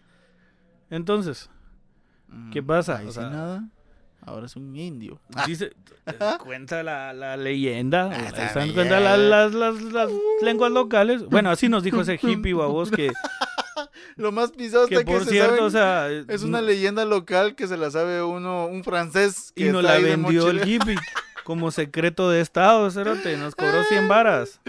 [0.89, 1.49] Entonces,
[2.53, 3.01] ¿qué pasa?
[3.05, 3.69] O sea- nada.
[4.25, 5.19] Ahora es un indio.
[5.47, 5.71] dice,
[6.43, 10.09] cuenta la, la leyenda, Ah, está están cuenta la- las, las- las
[10.41, 11.25] lenguas locales.
[11.25, 13.11] Bueno, así nos dijo ese hippie babos que,
[14.15, 17.67] Lo más pisado que que por se cierto, o sea, Es una leyenda local que
[17.67, 20.95] se la sabe uno, un francés que y nos la vendió el hippie
[21.43, 24.59] como secreto de estado, cerote, nos cobró 100 varas.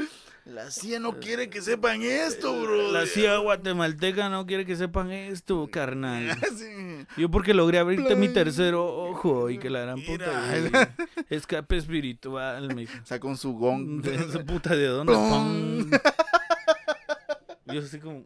[0.45, 2.91] La CIA no quiere que sepan esto, bro.
[2.91, 6.37] La CIA guatemalteca no quiere que sepan esto, carnal.
[6.57, 7.07] Sí.
[7.17, 10.95] Yo porque logré abrirte mi tercero ojo y que la gran puta Mira.
[11.31, 12.93] escape espiritual, me dijo.
[13.05, 14.03] Saca un su gong.
[14.03, 15.91] De esa puta de pum.
[17.67, 18.25] Yo así como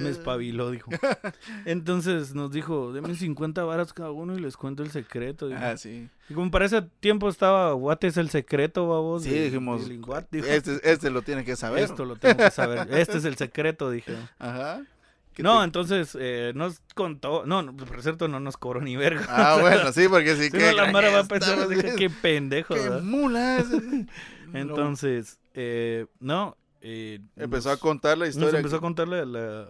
[0.00, 0.90] me espabiló, dijo.
[1.64, 5.48] Entonces nos dijo, denme 50 varas cada uno y les cuento el secreto.
[5.48, 5.60] dijo.
[5.62, 6.08] Ah, sí.
[6.28, 9.22] Y como para ese tiempo estaba, Guate es el secreto, babos.
[9.22, 9.82] Sí, de- dijimos.
[9.82, 10.46] del Inguat", dijo.
[10.46, 11.84] Este, este lo tiene que saber.
[11.84, 12.88] Esto lo tengo que saber.
[12.92, 14.16] Este es el secreto, dije.
[14.38, 14.82] Ajá.
[15.34, 17.44] ¿Qué No, te- entonces eh, nos contó.
[17.44, 19.26] No, no, por cierto, no nos cobró ni verga.
[19.28, 20.72] Ah, bueno, sí, porque sí Si que.
[20.72, 21.58] la Mara va a pensar,
[21.96, 23.02] qué pendejo, Qué ¿verdad?
[23.02, 23.66] mula es.
[24.52, 26.56] Entonces, eh, no.
[26.86, 28.58] Eh, Empezó nos- a contar la Nos historia.
[28.58, 29.66] empezó a contarle la,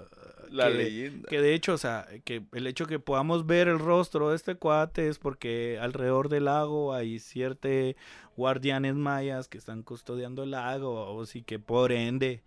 [0.51, 1.29] la que, leyenda.
[1.29, 4.57] que de hecho, o sea, que el hecho que podamos ver el rostro de este
[4.57, 7.95] cuate es porque alrededor del lago hay ciertos
[8.37, 12.43] guardianes mayas que están custodiando el lago, o sí que por ende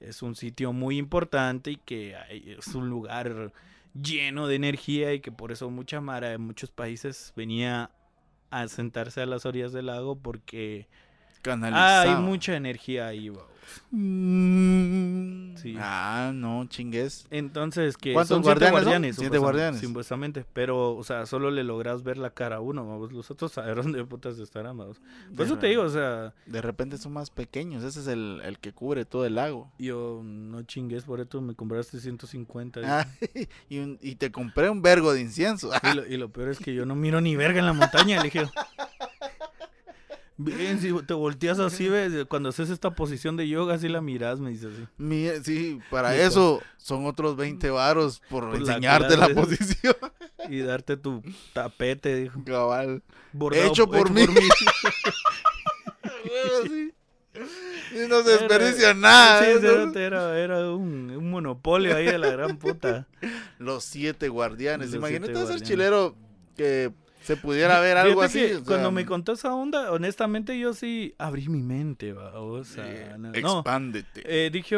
[0.00, 3.52] es un sitio muy importante y que hay- es un lugar
[4.00, 7.90] lleno de energía y que por eso mucha mara de muchos países venía
[8.50, 10.86] a sentarse a las orillas del lago porque
[11.44, 12.16] Canalizado.
[12.16, 13.52] hay mucha energía ahí, babos.
[13.90, 15.56] Mm.
[15.56, 15.74] Sí.
[15.78, 17.26] Ah, no, chingues.
[17.30, 19.22] Entonces, que ¿Cuántos son siete guardianes son?
[19.24, 19.80] Siete guardianes.
[19.80, 23.52] Supuestamente, pero, o sea, solo le logras ver la cara a uno, vamos, los otros
[23.52, 25.00] saber dónde putas están amados.
[25.34, 27.82] Por eso te digo, o sea, De repente son más pequeños.
[27.84, 29.70] Ese es el, el que cubre todo el lago.
[29.78, 32.80] yo no chingues por esto, me compraste 150.
[32.80, 33.06] y- Ah,
[33.68, 35.70] y, un- y te compré un vergo de incienso.
[35.82, 38.18] Y, lo, y lo peor es que yo no miro ni verga en la montaña,
[38.18, 38.42] le dije.
[40.36, 44.40] Bien, si te volteas así, ves, cuando haces esta posición de yoga, así la miras,
[44.40, 44.84] me dice así.
[44.96, 49.94] Mi- sí, para eso son otros 20 varos por, enseñarte la, posición.
[50.50, 51.22] Y darte tu
[51.54, 52.42] tapete, dijo.
[52.44, 53.02] Cabal.
[53.32, 54.26] Bordado Hecho por mí.
[56.66, 56.92] Sí.
[57.94, 59.44] Y no se desperdicia nada.
[59.44, 59.98] Sí, ¿no?
[59.98, 63.08] era, era un, un monopolio ahí de la gran puta.
[63.58, 64.88] Los siete guardianes.
[64.88, 65.68] Los Imagínate siete ser guardianes.
[65.68, 66.16] chilero
[66.56, 66.92] que
[67.24, 68.38] se pudiera ver algo así.
[68.38, 72.38] que o sea, cuando me contó esa onda, honestamente yo sí abrí mi mente, va,
[72.38, 74.22] o sea, eh, no, expándete.
[74.24, 74.76] eh, dije,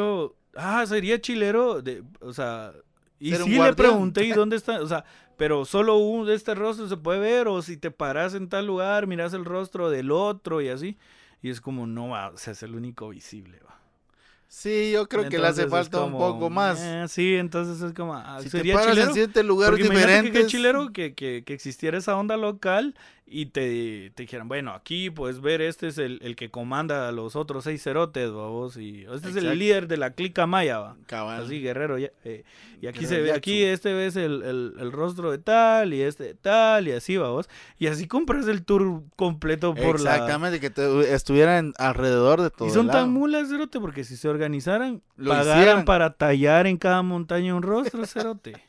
[0.55, 2.73] ah, sería chilero, de, o sea,
[3.19, 4.81] y sí le pregunté, ¿y dónde está?
[4.81, 5.05] O sea,
[5.37, 8.67] pero solo un de este rostro se puede ver, o si te paras en tal
[8.67, 10.97] lugar, miras el rostro del otro y así,
[11.43, 13.77] y es como, no va, o sea, es el único visible, va.
[14.49, 16.81] Sí, yo creo que le hace falta un poco más.
[16.81, 19.09] eh, sí, entonces es como, ah, si te sería paras chilero.
[19.09, 20.31] en siete lugares que diferentes.
[20.33, 22.95] qué chilero que, que, que existiera esa onda local
[23.29, 27.13] y te, te dijeran, bueno, aquí puedes ver, este es el, el que comanda a
[27.13, 29.51] los otros seis cerotes, vos y este es Exacto.
[29.51, 30.97] el líder de la clica maya, va.
[31.07, 31.43] Cabal.
[31.43, 32.45] Así, guerrero, ya, eh,
[32.81, 33.39] y aquí Guerrero se ve, Yachu.
[33.39, 37.17] aquí este ves el, el, el rostro de tal y este de tal y así,
[37.17, 37.49] va vos.
[37.79, 40.13] Y así compras el tour completo por la...
[40.13, 42.69] Exactamente, que te, estuvieran alrededor de todo.
[42.69, 45.85] Y son el tan mulas, cerote, porque si se organizaran, Lo pagaran hicieran.
[45.85, 48.53] para tallar en cada montaña un rostro, cerote.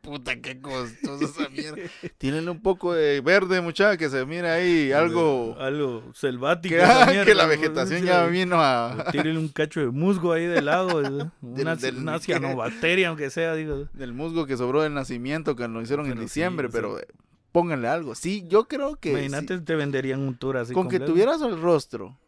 [0.00, 1.78] Puta, qué costosa esa mierda.
[2.18, 5.56] Tienen un poco de verde, muchacha, que se mira ahí algo.
[5.58, 6.74] Algo selvático.
[6.76, 8.32] Que, esa que mierda, la vegetación sí, ya sí.
[8.32, 9.06] vino a.
[9.10, 10.98] Tírenle un cacho de musgo ahí del lado.
[11.42, 13.88] Una, del- una cianobacteria, aunque sea, digo.
[13.92, 17.06] del musgo que sobró del nacimiento, que lo hicieron en Pero sí, diciembre, pero eh,
[17.52, 18.14] pónganle algo.
[18.14, 19.10] Sí, yo creo que.
[19.10, 20.72] Imagínate, sí, te venderían un tour así.
[20.72, 22.18] con que tuvieras el rostro,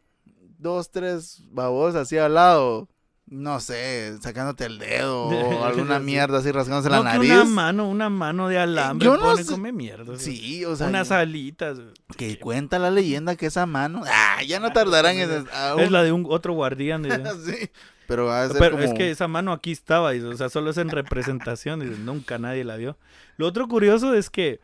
[0.59, 2.89] dos, tres babos así al lado,
[3.31, 7.33] no sé, sacándote el dedo o alguna mierda así rasgándose No, la que nariz.
[7.33, 9.05] una mano, una mano de alambre.
[9.05, 10.19] Yo no pone, sé- come mierda.
[10.19, 10.65] sí.
[10.65, 11.79] O sea, Unas alitas.
[12.17, 14.03] que cuenta la leyenda que esa mano.
[14.07, 15.31] Ah, ya no tardarán en.
[15.79, 17.05] Es un- la de un otro guardián.
[17.45, 17.71] sí,
[18.07, 18.85] pero va a ser Pero como...
[18.85, 22.65] es que esa mano aquí estaba, o sea, solo es en representación, dice, nunca nadie
[22.65, 22.97] la vio.
[23.37, 24.61] Lo otro curioso es que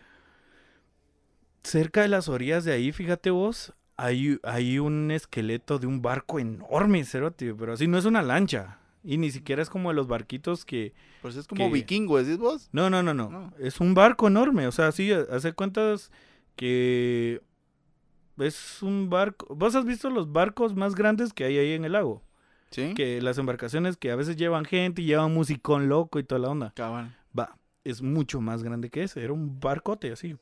[1.63, 6.39] cerca de las orillas de ahí, fíjate vos, hay, hay un esqueleto de un barco
[6.39, 8.79] enorme, cerote, pero así no es una lancha.
[9.07, 10.95] Y ni siquiera es como de los barquitos que...
[11.21, 12.69] Pues es como que- vikingo, ¿decís vos?
[12.73, 13.29] No, no, no, no.
[13.31, 13.53] No.
[13.59, 14.67] Es un barco enorme.
[14.67, 16.11] O sea, sí, hace cuentas
[16.57, 17.43] que
[18.39, 19.55] es un barco.
[19.55, 22.23] ¿Vos has visto los barcos más grandes que hay ahí en el lago?
[22.71, 22.95] Sí.
[22.95, 26.49] Que las embarcaciones que a veces llevan gente y llevan musicón loco y toda la
[26.49, 26.73] onda.
[26.75, 27.15] Cabal.
[27.39, 29.23] Va, es mucho más grande que ese.
[29.23, 30.35] Era un barcote así.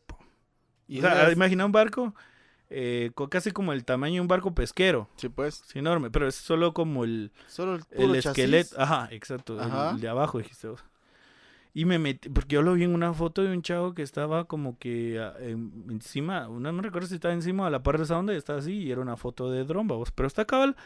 [0.88, 2.14] Y O sea, imagina un barco
[2.74, 5.08] eh, casi como el tamaño de un barco pesquero.
[5.16, 5.62] Sí, pues.
[5.68, 8.74] Es enorme, pero es solo como el, Solo el, el esqueleto.
[8.80, 9.54] Ajá, exacto.
[9.54, 9.90] el- Ajá.
[9.90, 10.84] El, de abajo, dijiste vos.
[11.74, 14.44] Y me metí, porque yo lo vi en una foto de un chavo que estaba
[14.44, 18.18] como que en- encima, no me recuerdo si estaba encima a la par de esa
[18.18, 20.10] onda y estaba así, y era una foto de dron, vamos.
[20.12, 20.76] Pero está cabal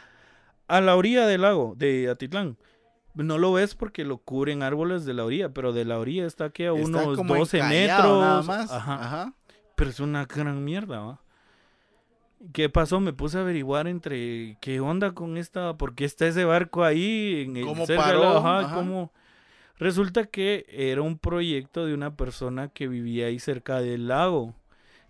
[0.67, 2.57] a la orilla del lago, de Atitlán.
[3.15, 6.45] No lo ves porque lo cubren árboles de la orilla, pero de la orilla está
[6.45, 8.21] aquí a Está unos como 12 encallado metros.
[8.21, 8.71] Nada más.
[8.71, 8.93] Ajá.
[9.03, 9.33] Ajá.
[9.75, 11.21] Pero es una gran mierda, ¿va?
[12.53, 12.99] ¿Qué pasó?
[12.99, 17.43] Me puse a averiguar entre qué onda con esta, por qué está ese barco ahí
[17.47, 18.37] en el ¿Cómo paró?
[18.37, 18.75] ajá, Ajá.
[18.75, 19.11] cómo-
[19.79, 24.55] Resulta que era un proyecto de una persona que vivía ahí cerca del lago.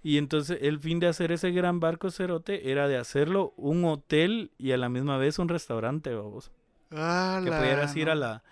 [0.03, 4.51] Y entonces el fin de hacer ese gran barco cerote era de hacerlo un hotel
[4.57, 6.51] y a la misma vez un restaurante, vamos.
[6.91, 8.43] Ah, Que la- pudieras ir a la,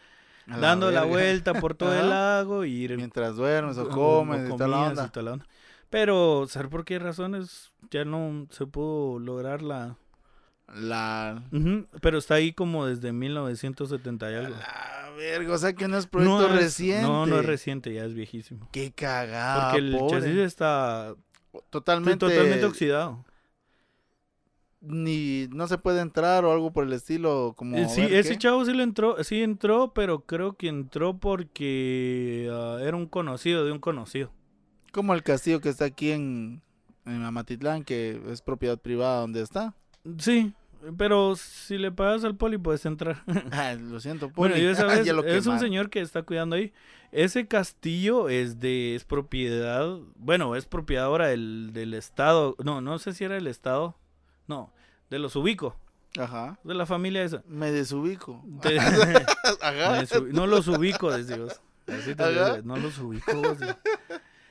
[0.47, 4.45] A dando la vuelta por todo el lago y ir Mientras duermes o comes o
[4.47, 5.05] y toda la comías onda.
[5.05, 5.45] y toda la onda.
[5.89, 9.97] Pero, ¿saber por qué razones ya no se pudo lograr la...
[10.73, 11.43] La...
[12.01, 14.55] Pero está ahí como desde 1970 y algo.
[14.57, 17.03] La verga, o sea que no es proyecto no es, reciente.
[17.03, 18.67] No, no es reciente, ya es viejísimo.
[18.71, 20.19] Qué cagada, Porque el pobre.
[20.19, 21.15] chasis está
[21.69, 23.23] Totalmente, totalmente oxidado.
[24.81, 28.37] Ni no se puede entrar o algo por el estilo como Eh, sí, ese qué.
[28.37, 33.65] chavo sí le entró, sí entró, pero creo que entró porque ah, era un conocido
[33.65, 34.31] de un conocido.
[34.95, 36.61] Como el castillo que está aquí en,
[37.05, 39.73] en Amatitlán, que es propiedad privada donde está.
[40.19, 40.53] Sí,
[40.97, 43.21] pero si le pagas al poli puedes entrar.
[43.51, 44.65] Ay, lo siento, Bueno, Poli.
[44.65, 46.71] y esa vez Ya lo es un señor que está cuidando ahí.
[47.11, 52.55] Ese castillo es de es propiedad, bueno, es propiedad ahora del, del estado.
[52.63, 53.97] No, no sé si era el estado.
[54.47, 54.71] No,
[55.09, 55.75] de los ubico,
[56.17, 56.57] Ajá.
[56.63, 57.43] de la familia esa.
[57.49, 58.41] Me desubico.
[58.45, 58.79] De-
[59.61, 60.03] Ajá.
[60.21, 61.59] me no los ubico, decimos.
[61.87, 62.55] Así te Ajá.
[62.55, 63.31] digo, no los ubico.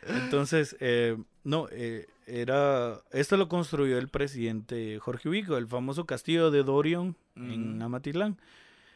[0.08, 6.50] Entonces, eh, no, eh, era, esto lo construyó el presidente Jorge Ubico, el famoso castillo
[6.50, 7.80] de Dorion en.
[7.82, 8.38] Amatitlán.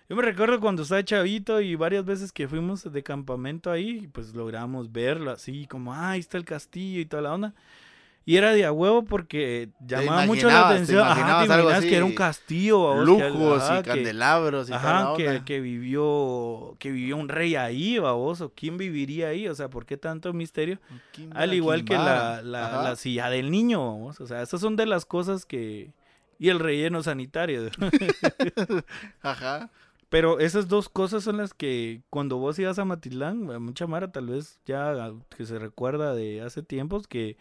[0.08, 4.34] Yo me recuerdo cuando estaba chavito y varias veces que fuimos de campamento ahí, pues
[4.34, 7.54] logramos verlo así, como, ah, ahí está el castillo y toda la onda.
[8.28, 11.00] Y era de a huevo porque llamaba mucho la imaginabas, te atención.
[11.08, 12.92] Ajá, te algo que era un castillo.
[12.98, 17.54] que- Lujos ajá, y que- candelabros y Ajá, que, que vivió que vivió un rey
[17.56, 18.52] ahí, baboso.
[18.54, 19.48] ¿Quién viviría ahí?
[19.48, 20.78] O sea, ¿por qué tanto misterio?
[21.34, 24.20] Al igual que la, la, la silla del niño, vamos.
[24.20, 25.94] O sea, esas son de las cosas que...
[26.38, 27.70] Y el relleno sanitario.
[29.22, 29.70] Ajá.
[30.10, 34.26] Pero esas dos cosas son las que cuando vos ibas a Matilán, mucha mara tal
[34.28, 37.36] vez ya que se recuerda de hace tiempos que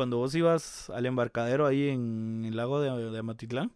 [0.00, 3.70] cuando vos ibas al embarcadero ahí en el lago de, de Amatitlán,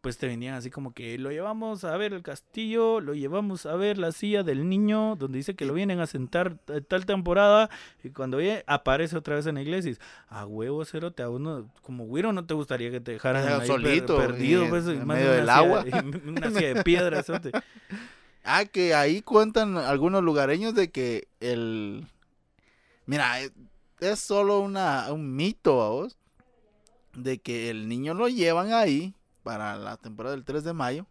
[0.00, 3.76] pues te venían así como que lo llevamos a ver el castillo, lo llevamos a
[3.76, 6.56] ver la silla del niño, donde dice que lo vienen a sentar
[6.88, 7.70] tal temporada,
[8.02, 11.30] y cuando viene, aparece otra vez en la iglesia y dices, a huevo, cerote, a
[11.30, 14.70] uno, como güiro, no te gustaría que te dejaran Dejan ahí per- solito, perdido, en-
[14.70, 15.84] pues, en más medio del agua.
[16.26, 17.24] una silla de piedra.
[18.44, 22.06] Ah, que ahí cuentan algunos lugareños de que el...
[23.06, 23.34] Mira,
[24.00, 26.18] es, solo una, un mito, vos,
[27.14, 31.06] de que el niño lo llevan ahí para la temporada del 3 de mayo.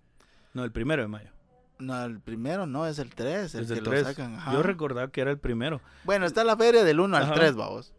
[0.54, 1.30] No, el primero de mayo.
[1.80, 4.04] No, el primero no, es el 3, el Es que el lo 3.
[4.08, 4.36] sacan.
[4.36, 4.54] ajá.
[4.54, 5.82] Yo recordaba que era el primero.
[6.06, 7.34] Bueno, está la feria del 1 al Ajá.
[7.36, 7.94] 3, vamos.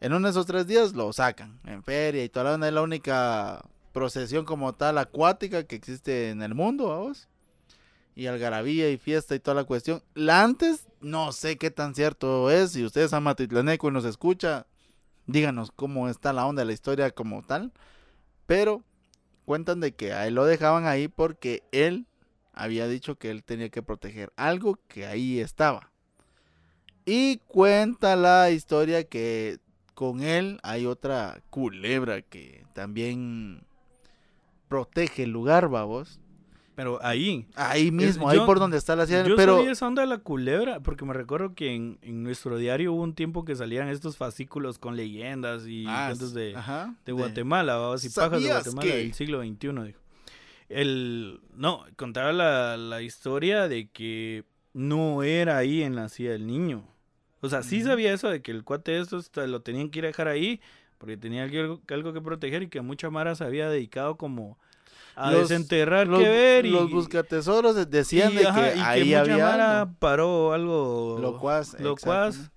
[0.00, 2.74] En uno de esos tres días lo sacan en feria y toda la onda es
[2.74, 7.28] la única procesión como tal acuática que existe en el mundo, vamos.
[8.16, 10.02] Y algarabía y fiesta y toda la cuestión.
[10.14, 12.72] La antes, no sé qué tan cierto es.
[12.72, 14.66] Si ustedes son matitlaneco y nos escucha,
[15.26, 17.72] díganos cómo está la onda de la historia como tal.
[18.46, 18.82] Pero
[19.44, 22.06] cuentan de que él lo dejaban ahí porque él
[22.52, 25.90] había dicho que él tenía que proteger algo que ahí estaba.
[27.04, 29.58] Y cuenta la historia que
[29.94, 33.64] con él hay otra culebra que también
[34.68, 36.20] protege el lugar, babos.
[36.82, 37.46] Pero ahí.
[37.54, 39.24] Ahí mismo, ahí por donde está la ciudad.
[39.24, 42.92] Yo Pero esa onda de la culebra, porque me recuerdo que en, en nuestro diario
[42.92, 47.12] hubo un tiempo que salían estos fascículos con leyendas y Ah, cuentos de, ajá, de
[47.12, 48.96] Guatemala, babos, y pajas de ¿Sabías Guatemala que?
[48.98, 50.00] del siglo XXI, dijo.
[50.68, 56.46] El, no, contaba la, la historia de que no era ahí en la silla del
[56.46, 56.88] niño.
[57.42, 59.98] O sea, sí sabía eso de que el cuate de estos te- lo tenían que
[59.98, 60.60] ir a dejar ahí
[60.98, 64.58] porque tenía algo, algo que proteger y que mucha Mara se había dedicado como
[65.14, 68.80] a Los- desenterrar Los, que ver y, los buscatesoros decían y, de ajá, que y
[68.80, 69.94] ahí mucha había Mara algo.
[69.98, 72.50] paró algo Locuaz, locuaz,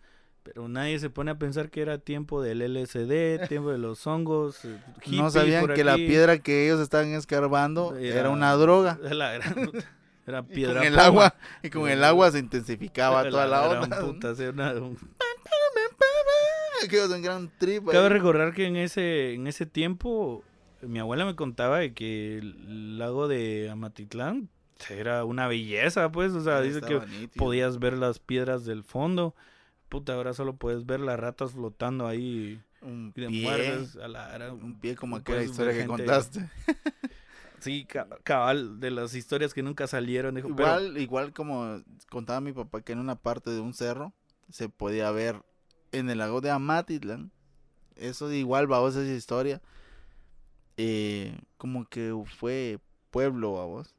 [0.44, 4.64] pero nadie se pone a pensar que era tiempo del LSD, tiempo de los hongos.
[4.64, 8.98] eh, No sabían que la piedra que ellos estaban escarbando era, Era- una droga.
[9.04, 9.72] La gran-
[10.28, 11.06] era Y piedra con el poma.
[11.06, 14.00] agua y con el agua se intensificaba toda la gran onda.
[14.02, 14.98] puta, una- un-
[16.90, 17.08] Que.
[17.92, 18.10] Cabe ahí.
[18.10, 20.44] recordar que en ese, en ese tiempo
[20.88, 24.50] mi abuela me contaba de que el lago de Amatitlán
[24.90, 27.44] era una belleza, pues, o sea, dice que nítido.
[27.44, 29.36] podías ver las piedras del fondo.
[29.90, 34.52] Puta, ahora solo puedes ver las ratas flotando ahí un de pie, muertes a la
[34.54, 36.50] un pie como aquella historia que contaste.
[37.60, 40.36] Sí, ca- cabal, de las historias que nunca salieron.
[40.36, 44.14] Dijo, pero- Igual, igual como contaba mi papá que en una parte de un cerro
[44.52, 45.42] se podía ver
[45.92, 47.32] en el lago de Amatitlán.
[47.96, 49.62] Eso de igual, vamos, esa historia.
[50.78, 52.80] Eh, como que fue
[53.12, 53.94] pueblo, vamos.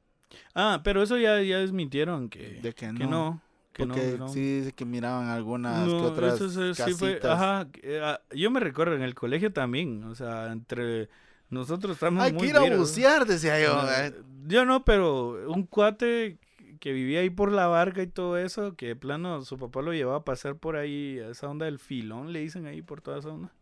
[0.55, 3.11] Ah, pero eso ya, ya desmintieron que, De que que no.
[3.11, 3.43] no.
[3.73, 4.29] Que Porque no, no.
[4.31, 7.31] sí dice que miraban algunas No, que otras eso sí- sí fue- casitas.
[7.33, 7.69] ajá,
[8.03, 11.09] ah, yo me recuerdo en el colegio también, o sea, entre
[11.51, 13.75] nosotros estamos Hay muy que ir a bucear, decía yo.
[13.83, 14.15] No, eh.
[14.47, 16.39] yo no, pero un cuate
[16.81, 19.93] que vivía ahí por la barca y todo eso, que de plano su papá lo
[19.93, 23.19] llevaba a pasar por ahí, a esa onda del filón, le dicen ahí por toda
[23.19, 23.53] esa onda.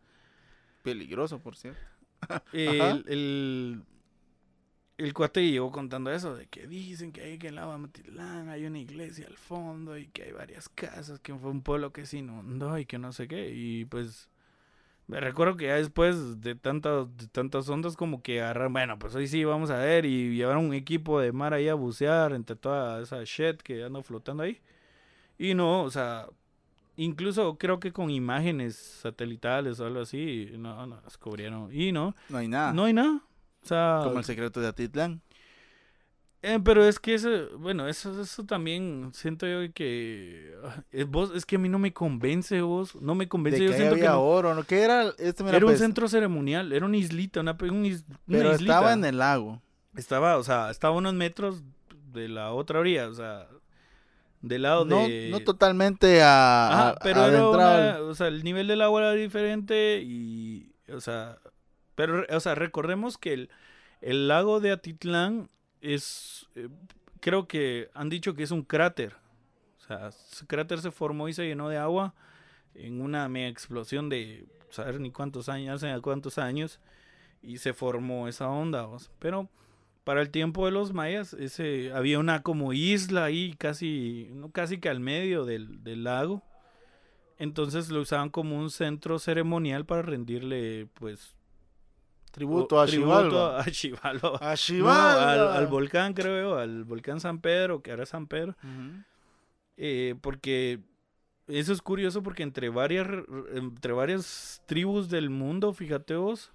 [0.81, 1.79] Peligroso, por cierto.
[2.53, 3.83] El, el,
[4.97, 8.65] el cuate llegó contando eso, de que dicen que ahí que en la Matitlán hay
[8.65, 12.17] una iglesia al fondo y que hay varias casas, que fue un pueblo que se
[12.19, 13.51] inundó y que no sé qué.
[13.53, 14.29] Y pues
[15.07, 19.13] me recuerdo que ya después de tantas, de tantas ondas como que agarraron, bueno, pues
[19.15, 22.55] hoy sí vamos a ver y llevaron un equipo de mar ahí a bucear entre
[22.55, 24.61] toda esa shit que anda flotando ahí.
[25.37, 26.27] Y no, o sea,
[26.97, 31.69] incluso creo que con imágenes satelitales o algo así, no, no, descubrieron.
[31.73, 32.73] Y no, No hay nada.
[32.73, 33.21] no hay nada.
[33.63, 35.21] O sea, Como el secreto de Atitlán.
[36.43, 40.53] eh, pero es que eso, bueno, eso, eso también siento yo que
[40.91, 43.57] es, vos, es que a mí no me convence vos, no me convence.
[43.59, 44.63] que yo siento que había no- oro, ¿no?
[44.63, 45.09] ¿Qué era?
[45.17, 48.51] Este mira, era un centro ceremonial, era una islita, una, pe- un is- una Pero
[48.53, 48.73] islita.
[48.73, 49.59] estaba en el lago.
[49.95, 51.63] Estaba, o sea, estaba a unos metros
[52.13, 53.47] de la otra orilla, o sea,
[54.47, 55.29] del lado No, de...
[55.31, 59.11] no totalmente a, Ajá, a- pero era una, o sea, el nivel del agua era
[59.13, 61.37] diferente y, o sea,
[61.95, 63.49] pero, o sea, recordemos que el,
[64.01, 65.49] el lago de Atitlán
[65.81, 66.69] es, eh,
[67.19, 69.15] creo que han dicho que es un cráter,
[69.79, 72.13] o sea, ese cráter se formó y se llenó de agua
[72.73, 76.79] en una mega explosión de, saber ni cuántos años, hace cuántos años,
[77.41, 78.87] y se formó esa onda,
[79.19, 79.49] pero
[80.05, 84.77] para el tiempo de los mayas, ese, había una como isla ahí, casi, no, casi
[84.79, 86.41] que al medio del, del lago.
[87.37, 91.35] Entonces lo usaban como un centro ceremonial para rendirle, pues,
[92.31, 94.39] Tributo o- a tributo Xibalba.
[94.41, 94.55] a Xibalba.
[95.19, 98.55] No, al, al volcán, creo al volcán San Pedro, que ahora es San Pedro.
[99.77, 100.79] Eh, porque
[101.47, 103.23] eso es curioso porque entre varias, re-
[103.55, 106.53] entre varias tribus del mundo, fíjate vos,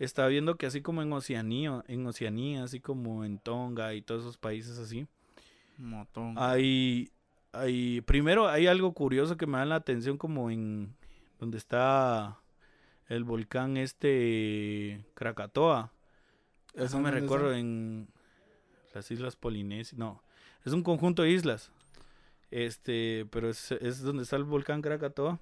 [0.00, 4.22] está viendo que así como en Oceanía, en Oceanía, así como en Tonga y todos
[4.22, 5.06] esos países así,
[5.78, 6.34] Un montón.
[6.36, 7.10] hay,
[7.52, 10.94] hay, primero hay algo curioso que me da la atención como en
[11.38, 12.38] donde está
[13.08, 15.92] el volcán este Krakatoa.
[16.74, 18.08] Eso me ¿dónde recuerdo en
[18.94, 19.98] las islas Polinesias.
[19.98, 20.22] No,
[20.64, 21.70] es un conjunto de islas.
[22.50, 25.38] Este, pero es, es donde está el volcán Krakatoa.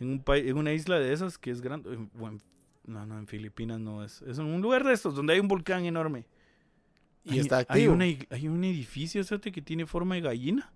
[0.00, 1.92] En, un en una isla de esas que es grande.
[1.92, 2.38] en- bueno,
[2.86, 4.22] no, no, en Filipinas no es.
[4.22, 6.26] Es un lugar de estos donde hay un volcán enorme.
[7.24, 7.92] Y Hay- está hay, activo.
[7.94, 9.20] una ig- hay un edificio
[9.52, 10.72] que tiene forma de gallina.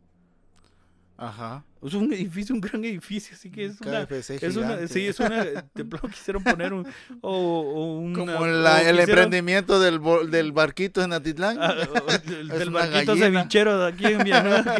[1.16, 1.62] Ajá.
[1.80, 4.04] Es un edificio, un gran edificio, así que es una...
[4.06, 6.86] KFC Es una, sí, es una, de plano quisieron poner un,
[7.20, 10.00] o, o una- Como o el quisieron- emprendimiento del,
[10.30, 11.58] del barquito en Atitlán.
[11.60, 13.40] Ah, o del, barquito gallina.
[13.42, 14.74] cevichero de aquí en Villanueva,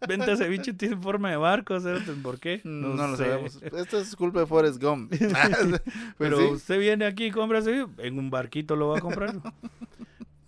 [0.08, 2.60] venta ceviche tiene forma de barco, ¿sabes por qué?
[2.64, 3.58] no, lo sabemos.
[3.76, 5.12] Esto es culpa de Forrest Gump.
[5.20, 5.80] Pues
[6.16, 6.44] Pero sí.
[6.54, 9.34] usted viene aquí y compra ceviche, en un barquito lo va a comprar.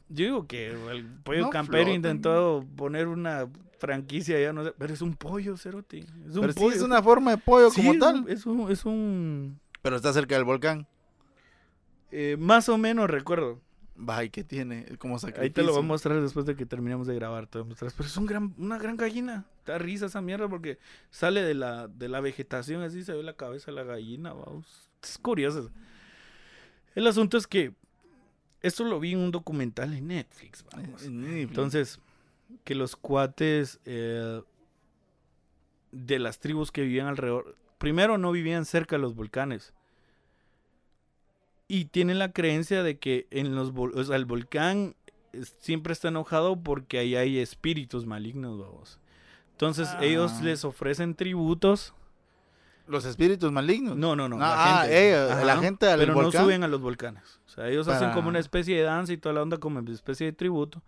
[0.08, 3.46] Yo digo que el pollo No campero intentó poner una
[3.82, 5.98] franquicia ya no sé, pero es un pollo, cerote.
[5.98, 6.76] Es un Pero sí pollo.
[6.76, 8.16] es una forma de pollo Sí, como es tal.
[8.22, 10.86] un- Es un, es un Pero está cerca del volcán.
[12.10, 13.60] eh, más o menos recuerdo.
[13.94, 14.86] Vaya, ¿qué tiene?
[14.98, 15.42] Como sacrificio.
[15.42, 17.46] Ahí te lo voy a mostrar después de que terminemos de grabar.
[17.46, 17.92] Te voy a mostrar.
[17.96, 19.44] Pero es un gran, una gran gallina.
[19.66, 20.78] Da risa esa mierda porque
[21.10, 24.32] sale de la, de la vegetación, así se ve la cabeza de la gallina.
[24.32, 24.88] vamos.
[25.02, 25.70] Es curioso.
[26.94, 27.74] El asunto es que
[28.60, 30.64] esto lo vi en un documental en Netflix.
[30.72, 31.02] vamos.
[31.04, 31.98] Entonces,
[32.64, 34.42] que los cuates eh,
[35.92, 39.72] de las tribus que vivían alrededor, primero no vivían cerca de los volcanes.
[41.68, 44.94] Y tienen la creencia de que en los vol- o sea, el volcán
[45.32, 48.98] es- siempre está enojado porque ahí hay espíritus malignos, vamos.
[49.52, 50.42] Entonces ellos Ah.
[50.42, 51.94] les ofrecen tributos.
[52.88, 53.96] Los espíritus malignos.
[53.96, 54.38] No, no, no.
[54.40, 56.32] Ah, eh, la gente al Pero volcán.
[56.42, 57.40] no suben a los volcanes.
[57.46, 59.92] O sea, ellos hacen como una especie de danza y toda la onda como una
[59.92, 60.82] especie de tributo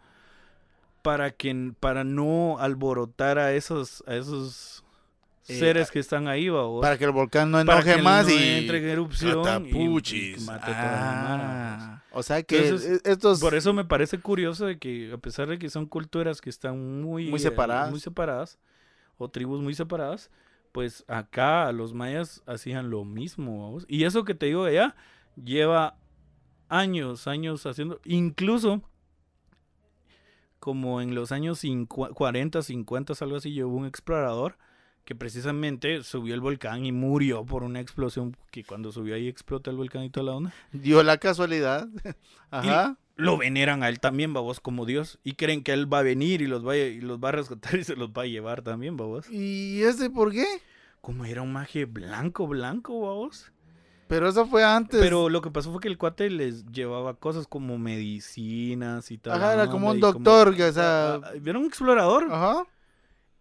[1.05, 4.83] para que para no alborotar a esos a esos
[5.47, 6.81] Eh, seres que están ahí, babos.
[6.81, 8.43] Para que el volcán no Para enoje que más no y.
[8.61, 10.43] entre en erupción y- Catapuchis.
[10.43, 11.75] y mate toda la.
[11.97, 13.41] Ah, o sea que Entonces, e- estos.
[13.41, 17.03] Por eso me parece curioso de que a pesar de que son culturas que están
[17.03, 17.91] muy, Muy eh, separadas.
[17.91, 18.59] muy separadas
[19.19, 20.31] o tribus muy separadas,
[20.73, 23.65] pues acá los mayas hacían lo mismo.
[23.67, 23.85] babos.
[23.87, 24.97] Y eso que te digo de allá
[25.37, 25.99] lleva
[26.71, 28.81] años, años haciendo, incluso
[30.65, 34.57] como en los años 50, 40, 50, algo así, hubo un explorador
[35.05, 39.71] que precisamente subió el volcán y murió por una explosión que cuando subió ahí explota
[39.71, 41.87] el volcán y toda la onda Dio la casualidad.
[42.51, 42.97] Ajá.
[43.15, 45.19] lo veneran a él también, babos, como Dios.
[45.23, 47.33] Y creen que él va a venir y los va a, y los va a
[47.33, 49.29] rescatar y se los va a llevar también, babos.
[49.29, 50.47] ¿Y ese por qué?
[51.03, 53.53] Como era un maje blanco, blanco, babos.
[54.07, 55.01] Pero eso fue antes.
[55.01, 59.35] Pero lo que pasó fue que el cuate les llevaba cosas como medicinas y tal.
[59.43, 62.29] Ajá, era como un doctor, que, o sea- Era un explorador.
[62.31, 62.65] Ajá.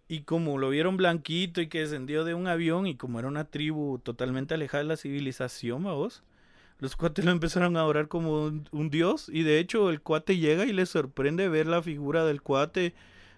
[0.07, 3.45] Y como lo vieron blanquito y que descendió de un avión y como era una
[3.45, 6.23] tribu totalmente alejada de la civilización, vos,
[6.79, 9.29] los cuates lo empezaron a adorar como un, un dios.
[9.29, 12.93] Y de hecho el cuate llega y les sorprende ver la figura del cuate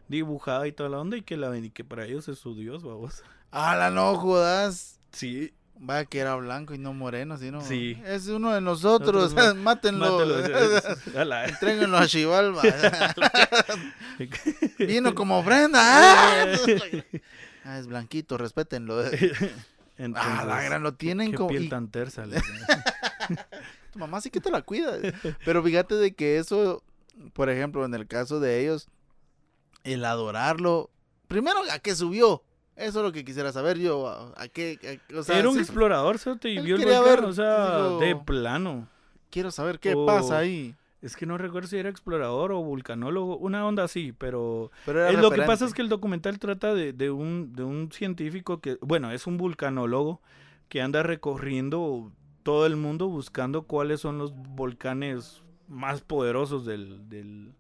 [0.08, 2.84] dibujada y toda la onda y que, la, y que para ellos es su dios,
[2.84, 3.24] vamos.
[3.52, 5.00] Ala, no jodas.
[5.12, 7.62] Sí, Vaya que era blanco y no moreno, sino.
[7.62, 8.02] Sí.
[8.06, 9.34] Es uno de nosotros.
[9.34, 10.26] Nosotros, Mátenlo.
[11.26, 12.62] la- Entréguenlo a Chivalba.
[14.80, 15.80] Vino como ofrenda.
[15.84, 16.46] ¡Ah!
[17.78, 19.04] Es blanquito, respétenlo.
[19.04, 21.50] Entonces, Ah, la gran lo tienen qué como.
[21.50, 22.26] piel y tan tersa.
[23.92, 24.94] tu mamá sí que te la cuida.
[25.46, 26.84] Pero fíjate de que eso,
[27.34, 28.88] por ejemplo, en el caso de ellos,
[29.84, 30.92] el adorarlo.
[31.28, 32.44] Primero, ¿a qué subió?
[32.76, 34.08] Eso es lo que quisiera saber yo.
[34.08, 35.00] ¿A, a qué?
[35.14, 36.48] a- o sea, Era un sí, explorador, ¿cierto?
[36.48, 38.88] Y vio el volcán, ver, o sea, digo- de plano.
[39.30, 40.76] Quiero saber qué pasa ahí.
[41.02, 45.30] Es que no recuerdo si era explorador o vulcanólogo, una onda así, pero eh, lo
[45.30, 49.12] que pasa es que el documental trata de, de un, de un científico que, bueno,
[49.12, 50.20] es un vulcanólogo
[50.68, 52.12] que anda recorriendo
[52.42, 57.54] todo el mundo buscando cuáles son los volcanes más poderosos del, del-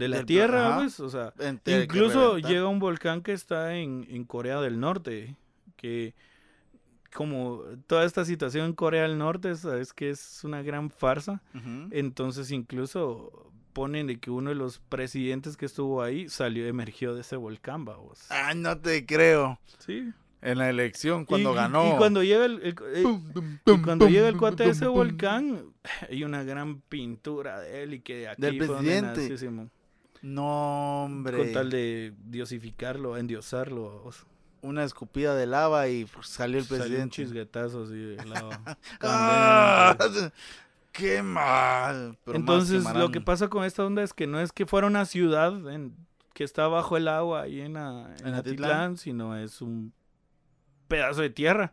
[0.00, 0.78] de la Del Tierra, ajá.
[0.80, 1.32] pues, o sea,
[1.66, 5.36] Incluso llega un volcán que está en, en Corea del Norte,
[5.76, 6.14] que
[7.14, 11.42] como toda esta situación en Corea del Norte, sabes que es una gran farsa.
[11.90, 17.20] Entonces incluso ponen de que uno de los presidentes que estuvo ahí salió, emergió de
[17.22, 18.26] ese volcán, vamos.
[18.30, 19.58] Ah, no te creo.
[19.78, 20.10] Sí.
[20.42, 21.86] En la elección, cuando Y- ganó.
[21.92, 23.04] Y cuando llega el, el- eh,
[23.66, 25.66] y cuando llega el cuate de ese volcán,
[26.08, 29.20] hay una gran pintura de él y que aquí Del fue donde presidente.
[29.20, 29.70] nació Simón.
[30.22, 31.38] No, hombre.
[31.38, 34.10] Con tal de diosificarlo, endiosarlo.
[34.62, 37.14] Una escupida de lava y pues, salió el Salió un presidente.
[37.16, 38.60] chisguetazo así de lava.
[39.00, 39.96] ¡Ah!
[39.98, 40.34] Candente.
[40.92, 42.18] ¡Qué mal!
[42.24, 44.86] Pero más Entonces, lo que pasa con esta onda es que no es que fuera
[44.86, 45.94] una ciudad en-
[46.34, 48.38] que está bajo el agua ahí en, a- en En Atitlán.
[48.70, 49.92] Atitlán, sino es un
[50.88, 51.72] pedazo de tierra.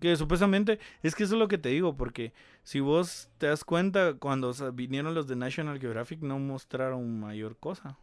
[0.00, 2.32] Que supuestamente, es que eso es lo que te digo, porque
[2.68, 7.18] si vos te das cuenta, cuando o sea, vinieron los de National Geographic no mostraron
[7.18, 7.96] mayor cosa.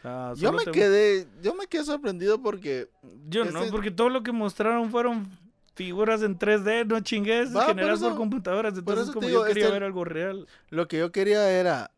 [0.00, 2.90] O sea, Yo me te- quedé, yo me quedé sorprendido porque
[3.30, 5.26] Yo no, ese- porque todo lo que mostraron fueron
[5.74, 8.76] figuras en 3D, no chingues, Va, por generadas por, computadoras.
[8.76, 10.46] Entonces, te como digo, yo quería este- ver algo real.
[10.68, 11.90] lo que yo quería era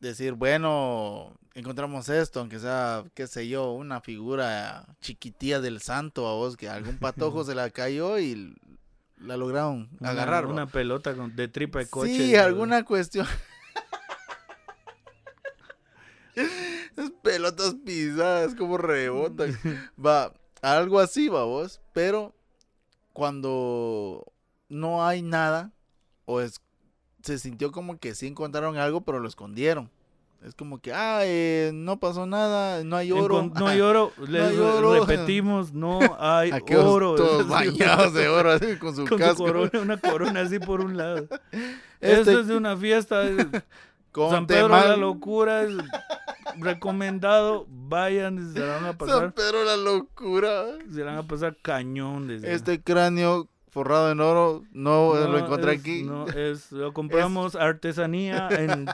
[0.00, 6.34] decir, bueno, encontramos esto, aunque sea, qué sé yo, una figura chiquitilla del santo a
[6.34, 8.54] vos, que algún patojo se la cayó y
[9.20, 10.46] la lograron Una- agarrar.
[10.46, 10.50] ¿va?
[10.52, 12.14] Una pelota con- de tripa de coche.
[12.16, 13.26] Sí, alguna cuestión.
[16.34, 19.56] Esas pelotas pisadas, como rebotan.
[20.04, 21.80] Va, algo así, va vos.
[21.92, 22.34] Pero
[23.12, 24.32] cuando
[24.68, 25.72] no hay nada,
[26.24, 26.60] o es,
[27.22, 29.90] se sintió como que sí encontraron algo, pero lo escondieron.
[30.42, 33.42] Es como que, ah, eh, no pasó nada, no hay oro.
[33.42, 34.12] Encon- no hay oro.
[34.26, 35.04] Les hay oro.
[35.04, 37.14] repetimos, no hay oro.
[37.16, 39.44] todos bañados de oro, así, con su con su casco.
[39.44, 41.26] corona, una corona así por un lado.
[42.00, 43.22] Este- Esto es de una fiesta.
[43.24, 43.46] es
[44.12, 45.62] con San Pedro la locura.
[45.62, 45.74] Es
[46.58, 47.66] recomendado.
[47.68, 49.32] Vayan, se la van a San pasar.
[49.34, 50.64] Pedro la locura.
[50.92, 52.28] Se la van a pasar cañón.
[52.28, 56.02] desde- Este cráneo forrado en oro, no, lo encontré es- aquí.
[56.02, 58.86] No, es, lo compramos artesanía en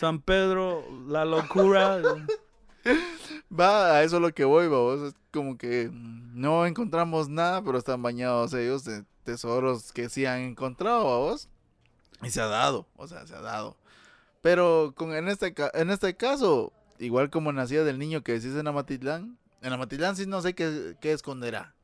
[0.00, 2.00] San Pedro, la locura.
[3.52, 5.08] Va, a eso es lo que voy, vamos.
[5.08, 10.40] Es como que no encontramos nada, pero están bañados ellos de tesoros que sí han
[10.40, 11.50] encontrado, vamos.
[12.22, 13.76] Y se ha dado, o sea, se ha dado.
[14.40, 18.68] Pero con, en, este, en este caso, igual como nacía del niño que decís en
[18.68, 21.74] Amatitlán, en Amatitlán sí no sé qué, qué esconderá.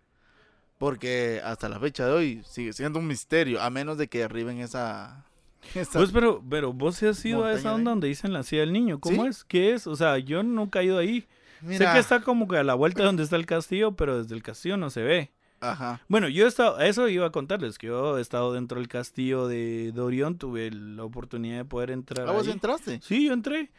[0.79, 4.61] Porque hasta la fecha de hoy sigue siendo un misterio, a menos de que arriben
[4.61, 5.27] esa...
[5.93, 8.99] Pues, pero, pero vos has ido a esa onda donde dicen la silla del niño.
[9.01, 9.29] ¿Cómo ¿Sí?
[9.31, 9.45] es?
[9.45, 9.87] ¿Qué es?
[9.87, 11.27] O sea, yo nunca he ido ahí.
[11.61, 14.35] Mira, Sé que está como que a la vuelta donde está el castillo, pero desde
[14.35, 15.31] el castillo no se ve.
[15.61, 16.01] Ajá.
[16.09, 19.49] Bueno, yo he estado, eso iba a contarles, que yo he estado dentro del castillo
[19.49, 22.53] de, de Orión, tuve la oportunidad de poder entrar ¿A vos ahí.
[22.53, 23.01] entraste?
[23.03, 23.71] Sí, yo entré.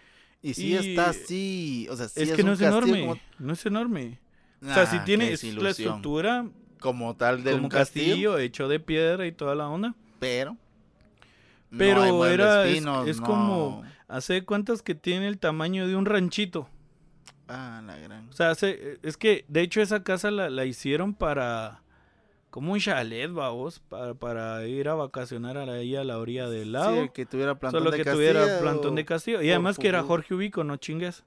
[0.41, 3.01] Y sí Y- está así, o sea, sí es es, que no un es enorme,
[3.01, 4.19] como- no es enorme.
[4.61, 6.47] o sea, si Ah, tiene es la estructura
[6.79, 9.93] como tal del como un castillo, castillo hecho de piedra y toda la onda.
[10.19, 10.57] pero no
[11.75, 16.05] Pero era- es- finos, es no- como- Hace cuentas que tiene el tamaño de un
[16.05, 16.69] ranchito.
[17.49, 21.13] ah la gran O sea, hace- es que de hecho esa casa la, la hicieron
[21.13, 21.81] para
[22.49, 27.03] como un chalet, vamos, para, para ir a vacacionar ahí a la orilla del lago.
[27.03, 29.41] Sí, que tuviera plantón solo de que Castilla tuviera plantón o- de castillo.
[29.41, 30.03] Y o además que era.
[30.03, 31.23] Jorge Ubico, no chingues.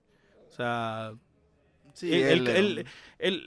[0.48, 1.12] O sea,
[1.94, 2.86] Sí, el, el,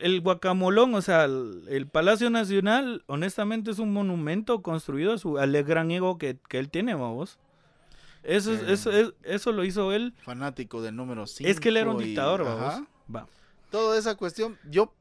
[0.02, 5.52] el- guacamolón, o sea, el, Palacio Nacional, honestamente es un monumento construido a su, al
[5.64, 7.40] gran ego que, que él tiene, vamos.
[8.24, 8.74] Eso, es- Eh.
[8.74, 10.14] eso, es- eso lo hizo él.
[10.24, 11.50] fanático del número 5.
[11.50, 12.62] Es que él era un dictador, vamos.
[12.74, 12.88] Ajá.
[13.14, 13.28] Va.
[13.72, 14.94] Toda esa cuestión, yo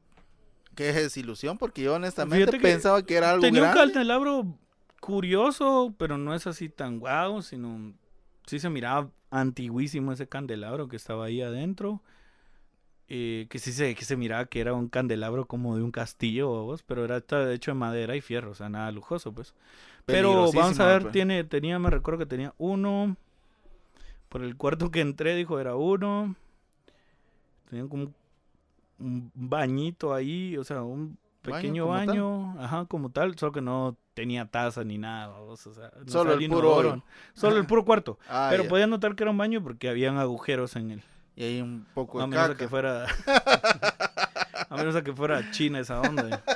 [0.75, 4.57] que es desilusión porque yo honestamente Fíjate pensaba que era algo Tenía un candelabro
[4.99, 7.93] curioso, pero no es así tan guau, sino
[8.47, 12.01] sí se miraba antiguísimo ese candelabro que estaba ahí adentro.
[13.09, 16.49] Eh, que sí se, que se miraba que era un candelabro como de un castillo,
[16.49, 17.17] vos, pero era
[17.53, 19.53] hecho de madera y fierro, o sea, nada lujoso, pues.
[20.05, 21.13] Pero vamos a ver, pues.
[21.13, 23.15] tiene, tenía, me recuerdo que tenía uno.
[24.29, 26.35] Por el cuarto que entré, dijo, era uno.
[27.69, 28.11] Tenía como
[28.99, 34.45] un- bañito ahí, o sea, un pequeño baño, ajá, como tal, solo que no tenía
[34.45, 37.03] taza ni nada, o sea, no Solo el puro.
[37.33, 38.17] Solo el puro cuarto.
[38.29, 38.69] Ah, pero ya.
[38.69, 41.03] podía notar que era un baño porque habían agujeros en él.
[41.35, 42.57] Y hay un poco A de menos a caca.
[42.59, 43.05] que fuera.
[44.69, 46.43] a menos a que fuera China esa onda.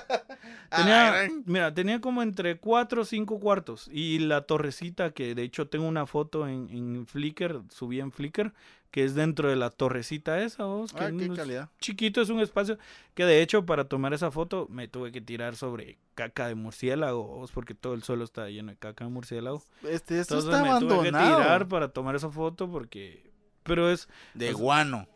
[0.69, 3.89] Ah, Tenía, gran- mira, tenía como entre 4 o 5 cuartos.
[3.89, 8.51] Y la torrecita, que de hecho tengo una foto en, en Flickr, subí en Flickr,
[8.91, 11.69] que es dentro de la torrecita esa, vos, que Ah, qué calidad.
[11.79, 12.77] chiquito, es un espacio
[13.13, 17.23] que de hecho para tomar esa foto me tuve que tirar sobre caca de murciélago,
[17.25, 19.63] vos, porque todo el suelo está lleno de caca de murciélago.
[19.83, 21.37] Este, esto Entonces está me tuve que abandonado.
[21.37, 23.26] tirar para tomar esa foto porque...
[23.67, 24.07] Pero es...
[24.33, 25.07] De pues, guano.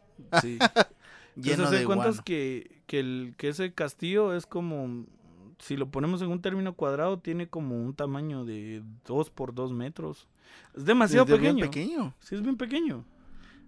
[0.41, 0.57] Sí.
[1.35, 2.23] Lleno Entonces, de se cuentas guano.
[2.25, 5.05] que, que, el, que ese castillo es como,
[5.59, 9.71] si lo ponemos en un término cuadrado, tiene como un tamaño de 2 por 2
[9.73, 10.27] metros.
[10.75, 11.71] Es demasiado Desde bien pequeño.
[11.71, 12.13] pequeño.
[12.19, 13.05] Sí, es bien pequeño.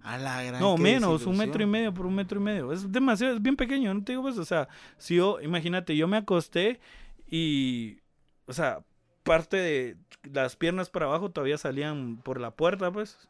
[0.02, 2.74] A la gran No, menos, un metro y medio por un metro y medio.
[2.74, 4.68] Es demasiado, es bien pequeño, no te digo pues, o sea,
[4.98, 6.82] si yo, imagínate, yo me acosté
[7.26, 8.00] y,
[8.46, 8.84] o sea,
[9.24, 13.30] parte de las piernas para abajo todavía salían por la puerta, pues.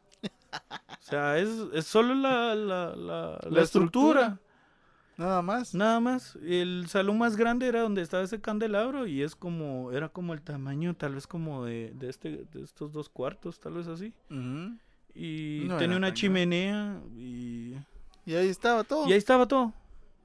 [0.52, 3.62] O sea, es, es solo la, la, la, estructura.
[3.62, 4.38] estructura.
[5.16, 5.74] Nada más.
[5.74, 6.36] Nada más.
[6.36, 10.42] El salón más grande era donde estaba ese candelabro y es como, era como el
[10.42, 14.12] tamaño tal vez como de, de, este, de estos dos cuartos, tal vez así.
[15.14, 17.74] Y No tenía una chimenea y...
[18.26, 19.06] Y ahí estaba todo.
[19.06, 19.74] Y ahí estaba todo.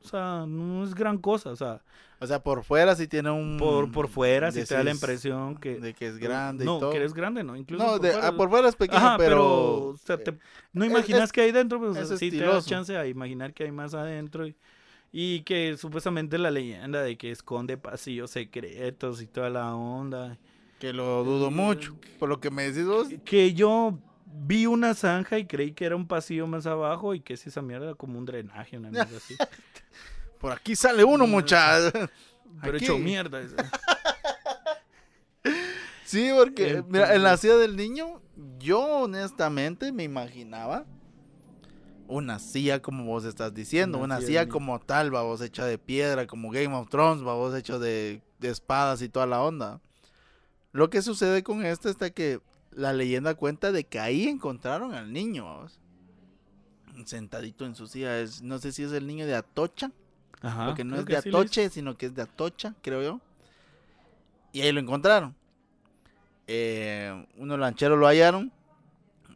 [0.04, 1.50] O sea, no es gran cosa.
[1.52, 1.82] O sea,
[2.20, 3.58] O sea, por fuera sí tiene un...
[3.58, 5.80] por, por fuera sí te da la impresión que...
[5.80, 6.92] De que es grande no, y todo.
[6.92, 7.56] que eres grande, ¿no?
[7.56, 9.36] Incluso no, por de- fuera- ah, por fuera es pequeño, Ajá, pero...
[9.36, 9.78] pero...
[9.90, 10.38] o sea, te-
[10.74, 13.54] no es- imaginas es- que hay dentro, pues es sí te das chance a imaginar
[13.54, 14.48] que hay más adentro.
[14.48, 14.56] Y,
[15.12, 20.38] y que supuestamente la leyenda de que esconde pasillos secretos y toda la onda.
[20.80, 21.96] Que lo dudo mucho.
[22.20, 23.10] Por lo que me decís vos.
[23.26, 24.00] Que yo
[24.32, 27.62] vi una zanja y creí que era un pasillo más abajo y que es esa
[27.62, 29.36] mierda como un drenaje, una mierda así.
[30.40, 31.30] Por aquí sale uno, Mm.
[31.32, 31.92] muchacho.
[32.62, 32.86] Pero Aquí.
[32.86, 33.42] hecho mierda.
[36.06, 38.20] Sí, porque mira, en la silla del niño,
[38.58, 40.86] yo honestamente me imaginaba
[42.08, 46.26] una silla como vos estás diciendo, Una una, silla como tal, vos hecha de piedra,
[46.26, 49.82] como Game of Thrones, vos hecho de, de espadas y toda la onda.
[50.72, 52.42] Lo que sucede con esto es que
[52.80, 55.80] la leyenda cuenta de que ahí encontraron al niño, vamos.
[57.06, 59.92] Sentadito en su silla, es, no sé si es el niño de Atocha,
[60.42, 61.30] Ajá, porque no es de sí.
[61.30, 63.22] Atoche, sino que es de Atocha, creo yo.
[64.52, 65.36] Y ahí lo encontraron.
[66.48, 68.52] Eh, unos lancheros lo hallaron,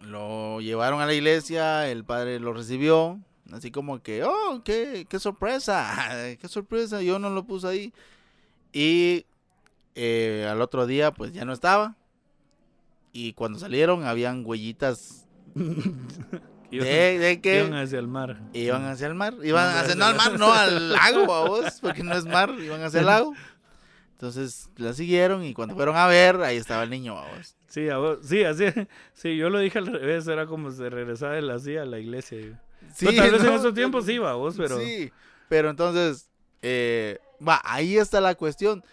[0.01, 3.19] lo llevaron a la iglesia, el padre lo recibió,
[3.51, 7.93] así como que, oh, qué, qué sorpresa, qué sorpresa, yo no lo puse ahí.
[8.71, 9.25] Y
[9.95, 11.95] eh, al otro día, pues ya no estaba.
[13.13, 15.25] Y cuando salieron, habían huellitas
[16.71, 18.41] de, de que iban hacia el mar.
[18.53, 19.35] Iban hacia el mar.
[19.43, 22.81] Iban No, hacia, no al mar, no al lago, vos, porque no es mar, iban
[22.81, 23.33] hacia el lago.
[24.13, 27.55] Entonces la siguieron y cuando fueron a ver, ahí estaba el niño, vamos.
[27.67, 28.65] Sí, a vos- sí, así,
[29.13, 32.37] sí, yo lo dije al revés, era como se regresaba de la a la iglesia.
[32.37, 32.55] digo.
[32.93, 34.79] Sí, Pero tal vez en no, esos tiempos sí, vos, pero...
[34.79, 35.11] Sí,
[35.49, 36.29] pero entonces,
[36.61, 38.83] eh, va, ahí está la cuestión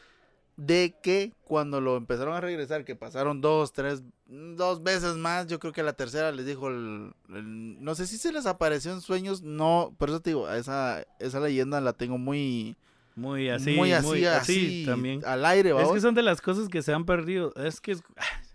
[0.67, 5.59] de que cuando lo empezaron a regresar, que pasaron dos, tres, dos veces más, yo
[5.59, 9.01] creo que la tercera les dijo, el- el- no sé si se les apareció en
[9.01, 12.77] sueños, no, por eso te digo, esa, esa leyenda la tengo muy,
[13.17, 15.25] Muy así, muy así, muy así, así también.
[15.25, 16.03] al aire, Es ¿va que vos?
[16.03, 17.55] son de las cosas que se han perdido.
[17.57, 18.03] Es que es...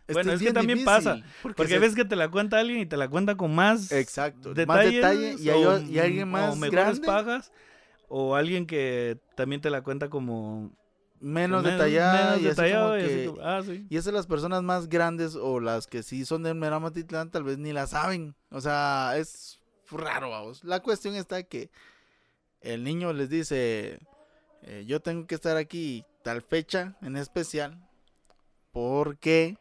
[0.07, 2.59] Este bueno, es que también difícil, pasa, porque Porque se- ves que te la cuenta
[2.59, 6.29] alguien y te la cuenta con más Exacto, más detalles detalle y, o, y alguien
[6.29, 7.51] más o mejores grande, pagas
[8.07, 10.71] o alguien que también te la cuenta como
[11.19, 13.87] menos men- detallada menos y así detallado como y así que- como, ah, sí.
[13.89, 17.57] Y esas las personas más grandes o las que sí son de Meramatitlán tal vez
[17.57, 18.35] ni la saben.
[18.51, 19.59] O sea, es
[19.91, 20.63] raro, vamos.
[20.63, 21.69] La cuestión está que
[22.61, 23.99] el niño les dice,
[24.63, 27.79] eh, yo tengo que estar aquí tal fecha en especial
[28.71, 29.57] porque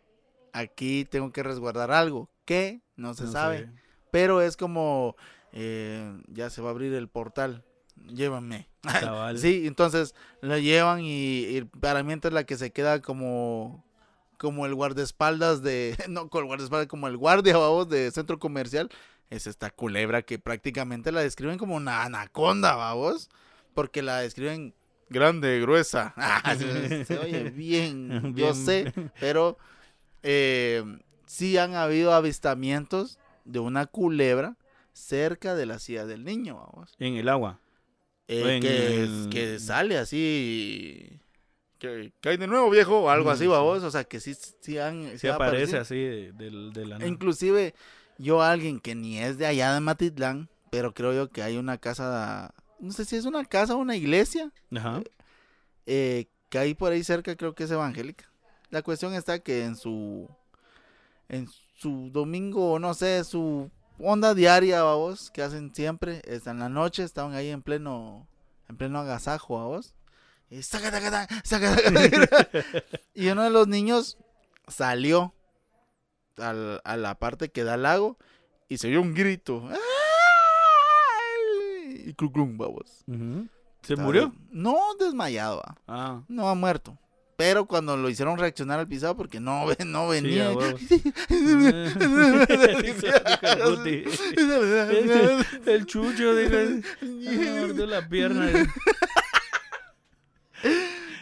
[0.52, 3.58] aquí tengo que resguardar algo que no se No sabe.
[3.58, 3.70] sé.
[4.10, 5.16] Pero es como,
[5.52, 7.64] eh, ya se va a abrir el portal,
[8.08, 8.68] llévame.
[8.82, 9.38] Cabal.
[9.38, 13.84] Sí, entonces lo llevan y, y para mientras la que se queda como
[14.36, 18.90] como el guardaespaldas de no con el guardaespaldas como el guardia vamos de centro comercial
[19.30, 23.30] es esta culebra que prácticamente la describen como una anaconda vamos
[23.74, 24.74] porque la describen
[25.08, 29.56] grande gruesa Ah, se, se oye bien, yo sé pero
[30.22, 30.82] eh,
[31.26, 34.56] sí han habido avistamientos de una culebra
[34.92, 37.60] cerca de la silla del niño vamos En el agua.
[38.28, 41.20] Eh, que, el- que sale así.
[41.78, 43.46] Que cae de nuevo, viejo, o algo Mm, así, sí.
[43.48, 43.82] babos.
[43.82, 47.06] O sea, que sí, sí, han, sí aparece así de, de la nada.
[47.06, 47.74] Inclusive,
[48.18, 51.78] yo, alguien que ni es de allá de Matitlán, pero creo yo que hay una
[51.78, 52.54] casa.
[52.80, 54.50] No sé si es una casa o una iglesia.
[54.74, 55.02] Ajá.
[55.86, 58.30] eh, que hay por ahí cerca, creo que es evangélica.
[58.70, 60.28] La cuestión está que en su.
[61.28, 66.68] En su domingo, no sé, su onda diaria, vos, que hacen siempre, está en la
[66.68, 68.26] noche, estaban ahí en pleno,
[68.68, 69.94] en pleno agasajo, vos.
[70.50, 71.74] Y, saca,
[73.14, 74.18] y uno de los niños
[74.68, 75.34] salió
[76.36, 78.18] al- a la parte que da al lago
[78.68, 79.68] y se oyó un grito.
[82.06, 82.58] Y clum, clum.
[82.58, 83.48] Ujú.
[83.82, 84.34] ¿Se murió?
[84.50, 85.62] No desmayado.
[85.86, 86.22] Ah.
[86.28, 86.98] no ha muerto.
[87.36, 90.50] Pero cuando lo hicieron reaccionar al pisado porque no, no venía.
[90.50, 90.54] de
[94.90, 96.32] el, el chucho,
[97.60, 98.50] mordió la pierna.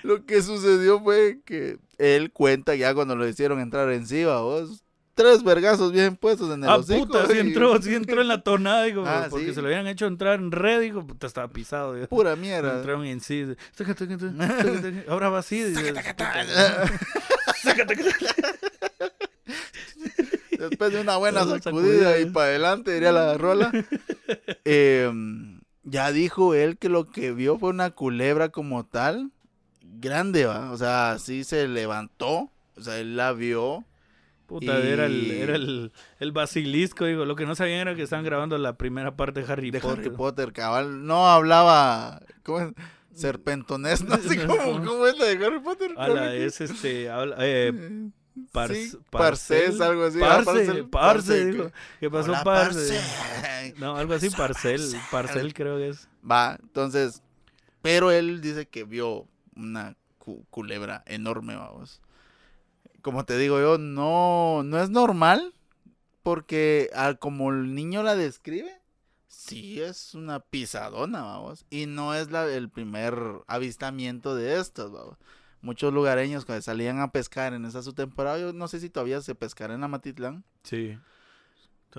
[0.02, 4.82] Lo que sucedió fue que él cuenta ya cuando lo hicieron entrar encima, vos.
[5.14, 7.06] Tres vergazos bien puestos en el Ah, hocico.
[7.06, 9.54] puta, sí y- entró, sí entró en la tonada, digo, Ah, porque sí.
[9.54, 11.94] se lo habían hecho entrar en red, digo, puta, estaba pisado.
[11.94, 12.06] digo.
[12.06, 12.76] Pura mierda.
[12.78, 13.44] Entraron en sí.
[15.08, 15.62] Ahora va así.
[15.62, 15.92] dice,
[20.58, 23.72] Después de una buena sacudida y para adelante, diría la rola.
[24.64, 29.30] Em, ya dijo él que lo que vio fue una culebra como tal,
[29.82, 30.70] grande, ¿va?
[30.70, 33.84] O sea, sí se levantó, o sea, él la vio.
[34.60, 37.24] Puta, era, el, era el, el basilisco, digo.
[37.24, 39.98] Lo que no sabían era que estaban grabando la primera parte de Harry de Potter.
[40.06, 41.06] Harry Potter, cabal.
[41.06, 42.72] No hablaba, ¿cómo es?
[43.14, 45.92] Serpentonés, no sé cómo, cómo es la de Harry Potter.
[45.96, 47.08] Ala, es este.
[47.10, 48.10] habla- eh,
[48.50, 50.18] Par- sí, Parcel, Parcés, algo así.
[50.22, 51.64] ah, Parce, parce, dijo.
[51.66, 52.94] que- ¿Qué pasó, Hola, parce?
[52.94, 53.74] parce.
[53.78, 54.80] No, algo así, parcel.
[54.80, 55.00] Parcel.
[55.10, 56.08] Parcel creo que es.
[56.28, 57.22] Va, entonces,
[57.82, 62.00] pero él dice que vio una cu- culebra enorme, vamos.
[63.02, 65.52] Como te digo yo, no, no es normal,
[66.22, 68.72] porque al- como el niño la describe,
[69.28, 71.64] sí es una pisadona, vamos.
[71.70, 73.14] Y no es la, el primer
[73.48, 75.18] avistamiento de estos, vamos.
[75.60, 79.20] Muchos lugareños cuando salían a pescar en esa su temporada, yo no sé si todavía
[79.20, 80.98] se pescará en Amatitlán, Sí.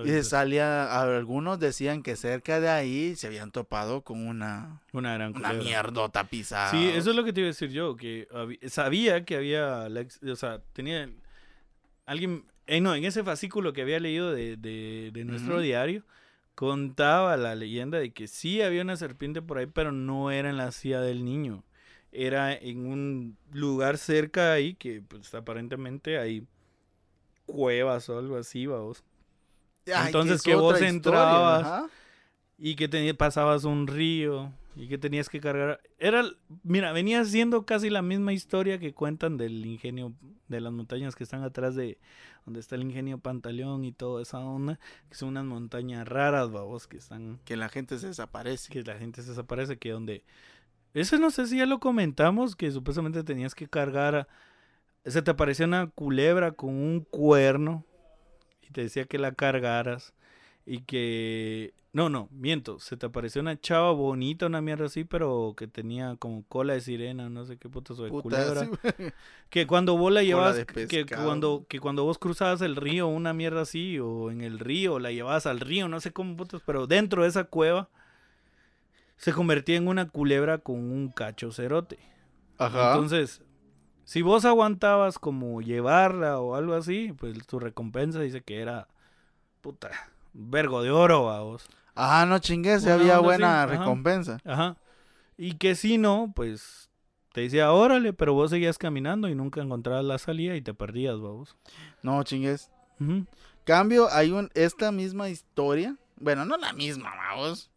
[0.04, 5.36] Y salía, algunos decían que cerca de ahí se habían topado con una, una gran
[5.36, 6.70] una mierdota pisada.
[6.70, 8.26] Sí, eso es lo que te iba a decir yo, que
[8.68, 9.86] sabía que había,
[10.30, 11.08] o sea, tenía
[12.06, 16.02] alguien, eh, no, en ese fascículo que había leído de, de, de nuestro diario,
[16.54, 20.56] contaba la leyenda de que sí había una serpiente por ahí, pero no era en
[20.56, 21.64] la silla del niño.
[22.12, 26.46] Era en un lugar cerca ahí que, pues, aparentemente hay
[27.46, 29.02] cuevas o algo así, vamos.
[29.86, 31.64] Ay, entonces es que vos entrabas.
[31.64, 31.86] ajá.
[32.56, 35.80] Y que pasabas un río y que tenías que cargar.
[35.98, 36.24] Era,
[36.62, 40.12] mira, venía siendo casi la misma historia que cuentan del ingenio
[40.48, 41.98] de las montañas que están atrás de
[42.44, 44.78] donde está el ingenio Pantaleón y toda esa onda,
[45.08, 48.72] que son unas montañas raras, babos, que están Que la gente se desaparece.
[48.72, 50.24] que la gente se desaparece, que donde
[50.92, 54.14] Eso no sé si ya lo comentamos, que supuestamente tenías que cargar.
[54.14, 54.28] a-
[55.04, 57.84] Se te aparecía una culebra con un cuerno
[58.74, 60.12] te decía que la cargaras.
[60.66, 61.74] Y que.
[61.92, 62.80] No, no, miento.
[62.80, 66.80] Se te apareció una chava bonita, una mierda así, pero que tenía como cola de
[66.80, 68.64] sirena, no sé qué puto de culebra.
[68.64, 69.04] sí,
[69.50, 70.56] Que cuando vos la llevabas,
[70.88, 74.98] que- cuando, que cuando vos cruzabas el río, una mierda así, o en el río,
[74.98, 77.88] la llevabas al río, no sé cómo putas, pero dentro de esa cueva
[79.16, 81.98] se convertía en una culebra con un cacho cerote.
[82.58, 82.92] Ajá.
[82.94, 83.42] Entonces,
[84.04, 88.88] si vos aguantabas como llevarla o algo así, pues tu recompensa dice que era,
[89.60, 89.90] puta,
[90.32, 91.66] vergo de oro a vos.
[91.94, 94.38] Ajá, no chingues, si había buena así, recompensa.
[94.44, 94.76] Ajá.
[95.36, 96.90] Y que si no, pues
[97.32, 101.20] te decía, órale, pero vos seguías caminando y nunca encontrabas la salida y te perdías,
[101.20, 101.56] vamos.
[102.02, 102.70] No chingues.
[103.64, 105.96] Cambio, hay un, esta misma historia.
[106.16, 107.70] Bueno, no la misma, vamos.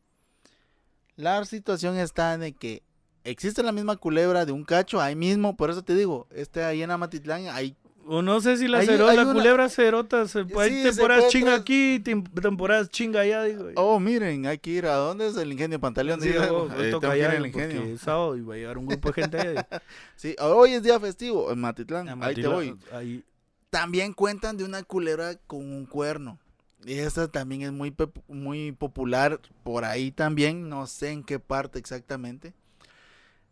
[1.16, 2.84] La situación está de que
[3.30, 5.56] existe la misma culebra de un cacho ahí mismo.
[5.56, 7.76] Por eso te digo, este ahí en Amatitlán, hay
[8.10, 10.82] O no sé si la, Hay- cero- hay la una- culebra cerota, se, hay Sí,
[10.84, 13.66] se temporadas puede chinga tras- aquí, tem- temporadas chinga allá, digo.
[13.76, 16.22] Oh, miren, hay que ir a dónde es el ingenio Pantaleón.
[16.22, 17.84] Sí, vos, eh, hoy toca allá al porque ingenio.
[17.96, 19.68] es sábado y va a llegar un grupo de gente allá.
[20.16, 22.08] Sí, hoy es día festivo en Matitlán.
[22.08, 22.78] Ah, ahí te voy.
[22.94, 23.26] ahí-
[23.70, 26.40] También cuentan de una culebra con un cuerno.
[26.86, 30.70] Y esta también es muy, pep- muy popular por ahí también.
[30.70, 32.54] No sé en qué parte exactamente.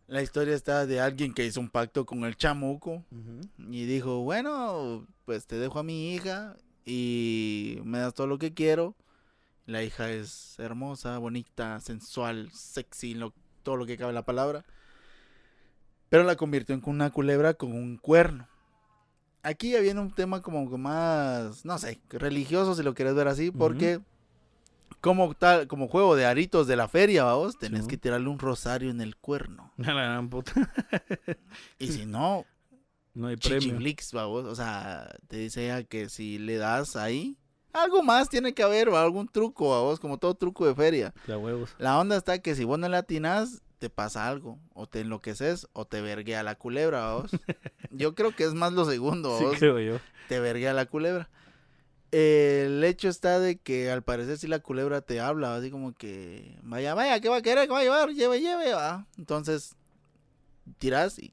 [0.08, 3.04] La historia está de alguien que hizo un pacto con el chamuco.
[3.58, 8.54] Y dijo, bueno, pues te dejo a mi hija y me das todo lo que
[8.54, 8.94] quiero.
[9.66, 13.32] La hija es hermosa, bonita, sensual, sexy, lo-
[13.64, 14.64] todo lo que cabe la palabra.
[16.08, 18.46] Pero la convirtió en una culebra con un cuerno.
[19.42, 24.00] Aquí viene un tema como más, no sé, religioso si lo quieres ver así, porque
[25.00, 27.88] como tal, como juego de aritos de la feria, vamos, tenés Sí.
[27.88, 29.72] que tirarle un rosario en el cuerno.
[29.86, 30.52] A la gran puta.
[31.78, 32.44] Y si no,
[33.14, 33.78] No hay premio.
[34.12, 34.44] Babos.
[34.46, 37.36] O sea, te dice ella que si le das ahí,
[37.72, 39.02] algo más tiene que haber, ¿va?
[39.02, 41.14] algún truco, babos, como todo truco de feria.
[41.26, 41.74] La huevos.
[41.78, 44.58] La onda está que si vos no le atinas, te pasa algo.
[44.74, 47.30] O te enloqueces o te verguea la culebra, babos.
[47.90, 49.58] Yo creo que es más lo segundo, Sí, babos.
[49.58, 49.98] creo yo.
[50.28, 51.28] Te verguea la culebra.
[52.18, 56.58] El hecho está de que al parecer si la culebra te habla, así como que,
[56.62, 57.66] vaya, vaya, ¿qué va a querer?
[57.66, 58.08] ¿Qué va a llevar?
[58.08, 59.06] Lleve, lleve, va.
[59.18, 59.76] Entonces,
[60.78, 61.30] tiras y,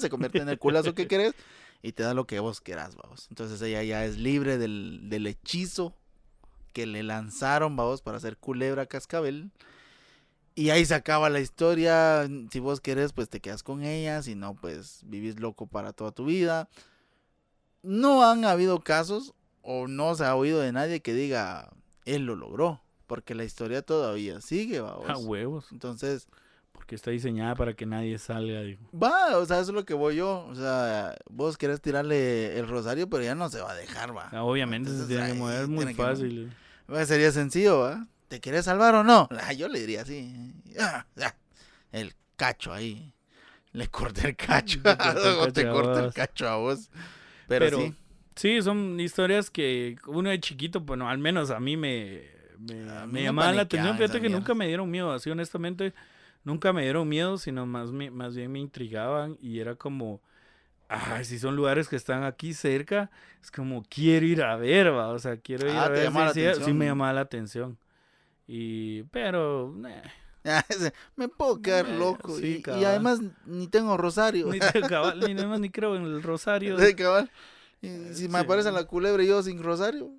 [0.00, 1.34] se convierte en el culazo que querés
[1.82, 3.26] y te da lo que vos quieras, vamos.
[3.30, 5.92] Entonces ella ya es libre del, del hechizo
[6.72, 9.50] que le lanzaron, vamos, para hacer culebra cascabel.
[10.54, 12.28] Y ahí se acaba la historia.
[12.52, 14.22] Si vos querés, pues te quedas con ella.
[14.22, 16.68] Si no, pues vivís loco para toda tu vida.
[17.82, 21.70] No han habido casos o no se ha oído de nadie que diga,
[22.04, 22.82] él lo logró.
[23.06, 25.08] Porque la historia todavía sigue, vamos.
[25.08, 25.66] A huevos.
[25.72, 26.28] Entonces,
[26.72, 28.60] Porque está diseñada para que nadie salga.
[28.60, 28.82] digo.
[28.94, 30.44] va, o sea, eso es lo que voy yo.
[30.46, 34.28] O sea, vos querés tirarle el rosario, pero ya no se va a dejar, va.
[34.30, 36.52] Ah, Obviamente se que mover, es muy que fácil.
[36.92, 38.06] Va, Sería sencillo, ¿va?
[38.28, 39.26] ¿Te quieres salvar o no?
[39.42, 40.52] Ah, yo le diría así.
[40.78, 41.34] Ah, ah,
[41.92, 43.14] El cacho ahí.
[43.72, 44.80] Le corté el cacho.
[44.82, 46.90] Te corté el te corté el cacho a vos.
[47.48, 47.94] Pero, Pero, sí.
[48.36, 52.22] Sí, son historias que uno de chiquito, bueno, al menos a mí me,
[52.58, 53.96] me, A mí me llamaban la atención.
[53.96, 54.38] Fíjate que mierda.
[54.38, 55.92] nunca me dieron miedo, así honestamente,
[56.44, 60.20] nunca me dieron miedo, sino más, me- más bien me intrigaban y era como,
[60.88, 63.10] ay, si son lugares que están aquí cerca,
[63.42, 66.04] es como, quiero ir a ver, va, o sea, quiero ir Ah, a te ver.
[66.04, 66.78] la si- sí, sí atención.
[66.78, 67.78] me llamaba la atención.
[68.46, 70.02] Y, pero, eh,
[71.16, 72.36] Me puedo quedar Eh, loco.
[72.38, 74.46] sí, y- además ni tengo rosario.
[74.52, 76.76] ni, te- cabal, ni, nada más ni creo en el rosario.
[76.96, 77.30] Cabal.
[77.80, 80.10] Y si me aparece la culebra yo sin rosario.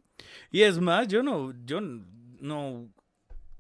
[0.52, 2.90] Y es más, yo no, yo no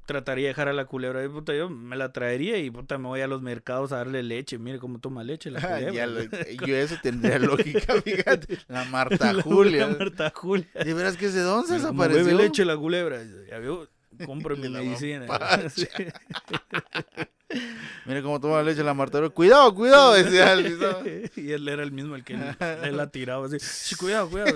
[0.05, 1.19] trataría de dejar a la culebra.
[1.21, 4.23] ahí, Puta, yo me la traería y puta, me voy a los mercados a darle
[4.23, 4.57] leche.
[4.57, 6.05] Mire cómo toma leche la culebra.
[6.07, 8.57] Lo- yo eso tendría lógica, fíjate.
[8.67, 9.87] La Marta La- Julia.
[9.87, 10.67] la Marta Julia.
[10.83, 12.25] De veras que ese don se desapareció.
[12.25, 13.19] bebe leche la culebra.
[13.49, 13.87] Ya veo,
[14.25, 15.25] compro mi la medicina.
[18.05, 19.31] Mira cómo toma leche la Julia.
[19.31, 23.57] Cuidado, cuidado, decía él, y él era el mismo el que él la tiraba así.
[23.59, 24.55] "Sí, cuidado, cuidado.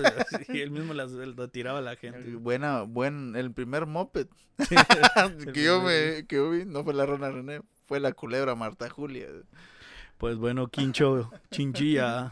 [0.50, 2.36] Y él mismo la, la tiraba a la gente.
[2.36, 7.06] Buena, buen, el primer moped El que yo me, que yo vi, no fue la
[7.08, 9.28] Rona René, fue la culebra Marta Julia.
[10.20, 12.32] Pues bueno, Quincho, Chinchilla.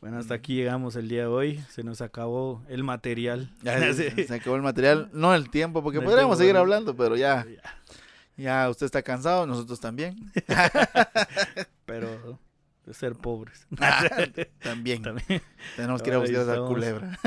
[0.00, 1.58] Bueno, hasta aquí llegamos el día de hoy.
[1.68, 3.52] Se nos acabó el material.
[3.62, 6.60] Ya se, se acabó el material, no el tiempo, porque No podríamos seguir bueno.
[6.60, 7.44] hablando, pero ya,
[8.36, 10.32] Ya, ya usted está cansado, nosotros también.
[11.84, 12.38] Pero
[12.86, 13.66] de ser pobres.
[14.62, 15.02] también.
[15.02, 15.42] También.
[15.76, 17.18] Tenemos que ir a buscar esa culebra.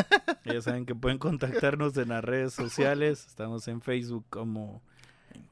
[0.46, 3.26] Ya saben que pueden contactarnos en las redes sociales.
[3.28, 4.82] Estamos en Facebook como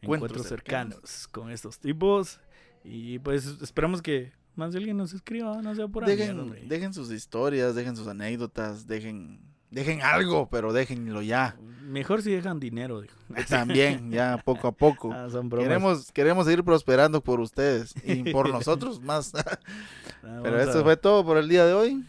[0.01, 1.27] encuentros, cercanos.
[1.27, 2.39] con estos tipos.
[2.83, 6.15] Y pues esperamos que más de alguien nos escriba, no sea por ahí.
[6.15, 9.39] Dejen, dejen sus historias, dejen sus anécdotas, dejen,
[9.69, 11.57] dejen algo, pero déjenlo ya.
[11.83, 13.01] Mejor si dejan dinero.
[13.49, 15.11] También, ya poco a poco.
[15.13, 15.27] Ah,
[15.57, 19.33] queremos, queremos seguir prosperando por ustedes y por nosotros más.
[20.21, 22.03] pero esto fue todo por el día de hoy.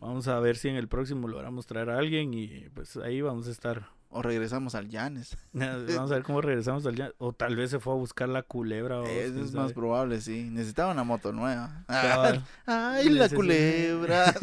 [0.00, 3.48] Vamos a ver si en el próximo logramos traer a alguien y pues ahí vamos
[3.48, 3.95] a estar.
[4.16, 5.36] O regresamos al Llanes.
[5.52, 7.14] Vamos a ver cómo regresamos al Llanes.
[7.18, 9.02] O tal vez se fue a buscar la culebra.
[9.04, 10.48] Eso es más probable, sí.
[10.50, 11.84] Necesitaba una moto nueva.
[12.66, 14.34] Ay, la culebra.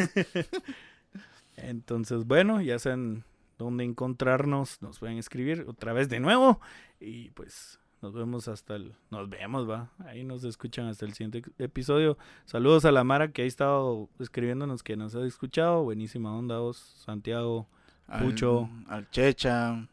[1.57, 3.24] Entonces, bueno, ya saben
[3.57, 4.80] dónde encontrarnos.
[4.84, 6.61] Nos pueden escribir otra vez de nuevo.
[6.99, 8.93] Y pues nos vemos hasta el.
[9.09, 9.89] Nos vemos, va.
[10.05, 12.19] Ahí nos escuchan hasta el siguiente episodio.
[12.45, 15.84] Saludos a la Mara que ha estado escribiéndonos que nos ha escuchado.
[15.84, 17.67] Buenísima onda, vos, Santiago,
[18.07, 18.69] Pucho.
[18.87, 19.87] Al, Checha.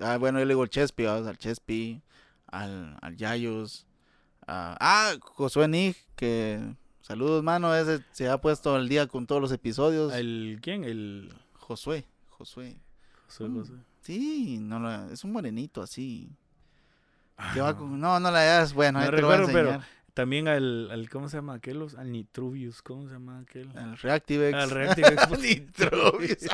[0.00, 2.00] Ah, bueno, yo le digo al Chespi, al Chespi.
[2.48, 3.86] Al, al Yayos.
[4.46, 6.60] ah, Josué Nig, que.
[7.00, 7.74] Saludos, mano.
[7.74, 10.12] Ese se ha puesto al día con todos los episodios.
[10.12, 10.84] ¿El quién?
[10.84, 11.32] El.
[11.54, 12.04] Josué.
[12.28, 12.76] Josué.
[13.26, 13.76] Josué, Josué.
[14.02, 16.30] Sí, no, es un morenito así.
[17.36, 18.20] Ah, no.
[18.20, 19.82] no, la das, bueno, ahí te lo voy a pero
[20.14, 21.86] también al, al, ¿cómo se llama aquel?
[21.96, 23.70] Al Nitruvius, ¿cómo se llama aquel?
[23.76, 24.54] Al Reactivex.
[24.54, 25.30] Al Reactivex.
[25.40, 26.38] Nitruvius.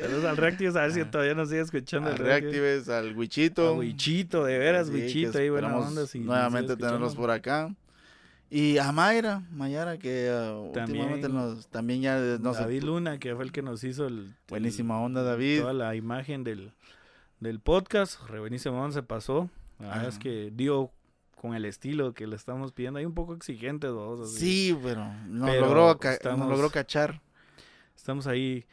[0.00, 2.10] Saludos al Reactivex, a ver si todavía nos sigue escuchando.
[2.10, 3.72] Al Reactivex, al Wichito.
[3.72, 6.02] Al Wichito, de veras, sí, Wichito, ahí buena onda.
[6.14, 7.74] nuevamente tenerlos por acá.
[8.50, 12.58] Y a Mayra, Mayara, que uh, también, últimamente nos, también ya nos...
[12.58, 14.34] David Luna, que fue el que nos hizo el...
[14.48, 15.60] Buenísima onda, David.
[15.60, 16.74] Toda la imagen del
[17.42, 18.20] del podcast.
[18.28, 19.50] Revenísimo se pasó.
[19.78, 20.92] La verdad es que dio
[21.42, 23.00] con el estilo que le estamos pidiendo.
[23.00, 24.32] Hay un poco exigente, dos.
[24.32, 25.98] Sí, pero nos, logró,
[26.38, 27.20] logró cachar.
[27.96, 28.64] Estamos ahí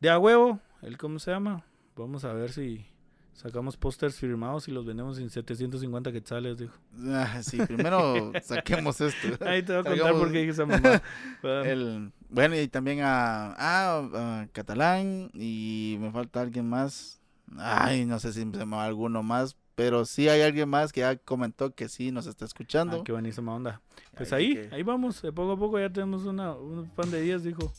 [0.00, 0.58] de a huevo.
[0.82, 1.64] El cómo se llama.
[1.94, 2.84] Vamos a ver si
[3.32, 6.74] sacamos pósters firmados y los vendemos en 750 quetzales, dijo.
[7.10, 9.44] Ah, sí, primero saquemos esto.
[9.44, 11.00] Ahí te voy a contar por qué dije esa mamá.
[11.64, 17.20] el, bueno, y también a, a, a Catalán y me falta alguien más.
[17.56, 21.00] Ay, no sé si se me va alguno más, pero sí hay alguien más que
[21.00, 22.98] ya comentó que sí nos está escuchando.
[22.98, 23.80] Ah, qué buenísima onda.
[24.14, 27.42] Pues ahí, ahí vamos, de poco a poco ya tenemos una, un pan de días,
[27.42, 27.72] dijo.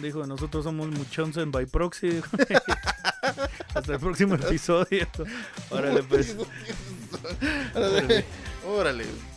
[0.00, 2.20] Dijo, nosotros somos muchons en by proxy.
[3.74, 5.08] Hasta el próximo episodio.
[5.70, 6.36] Órale, pues.
[7.74, 8.24] Órale.
[8.64, 9.31] Órale.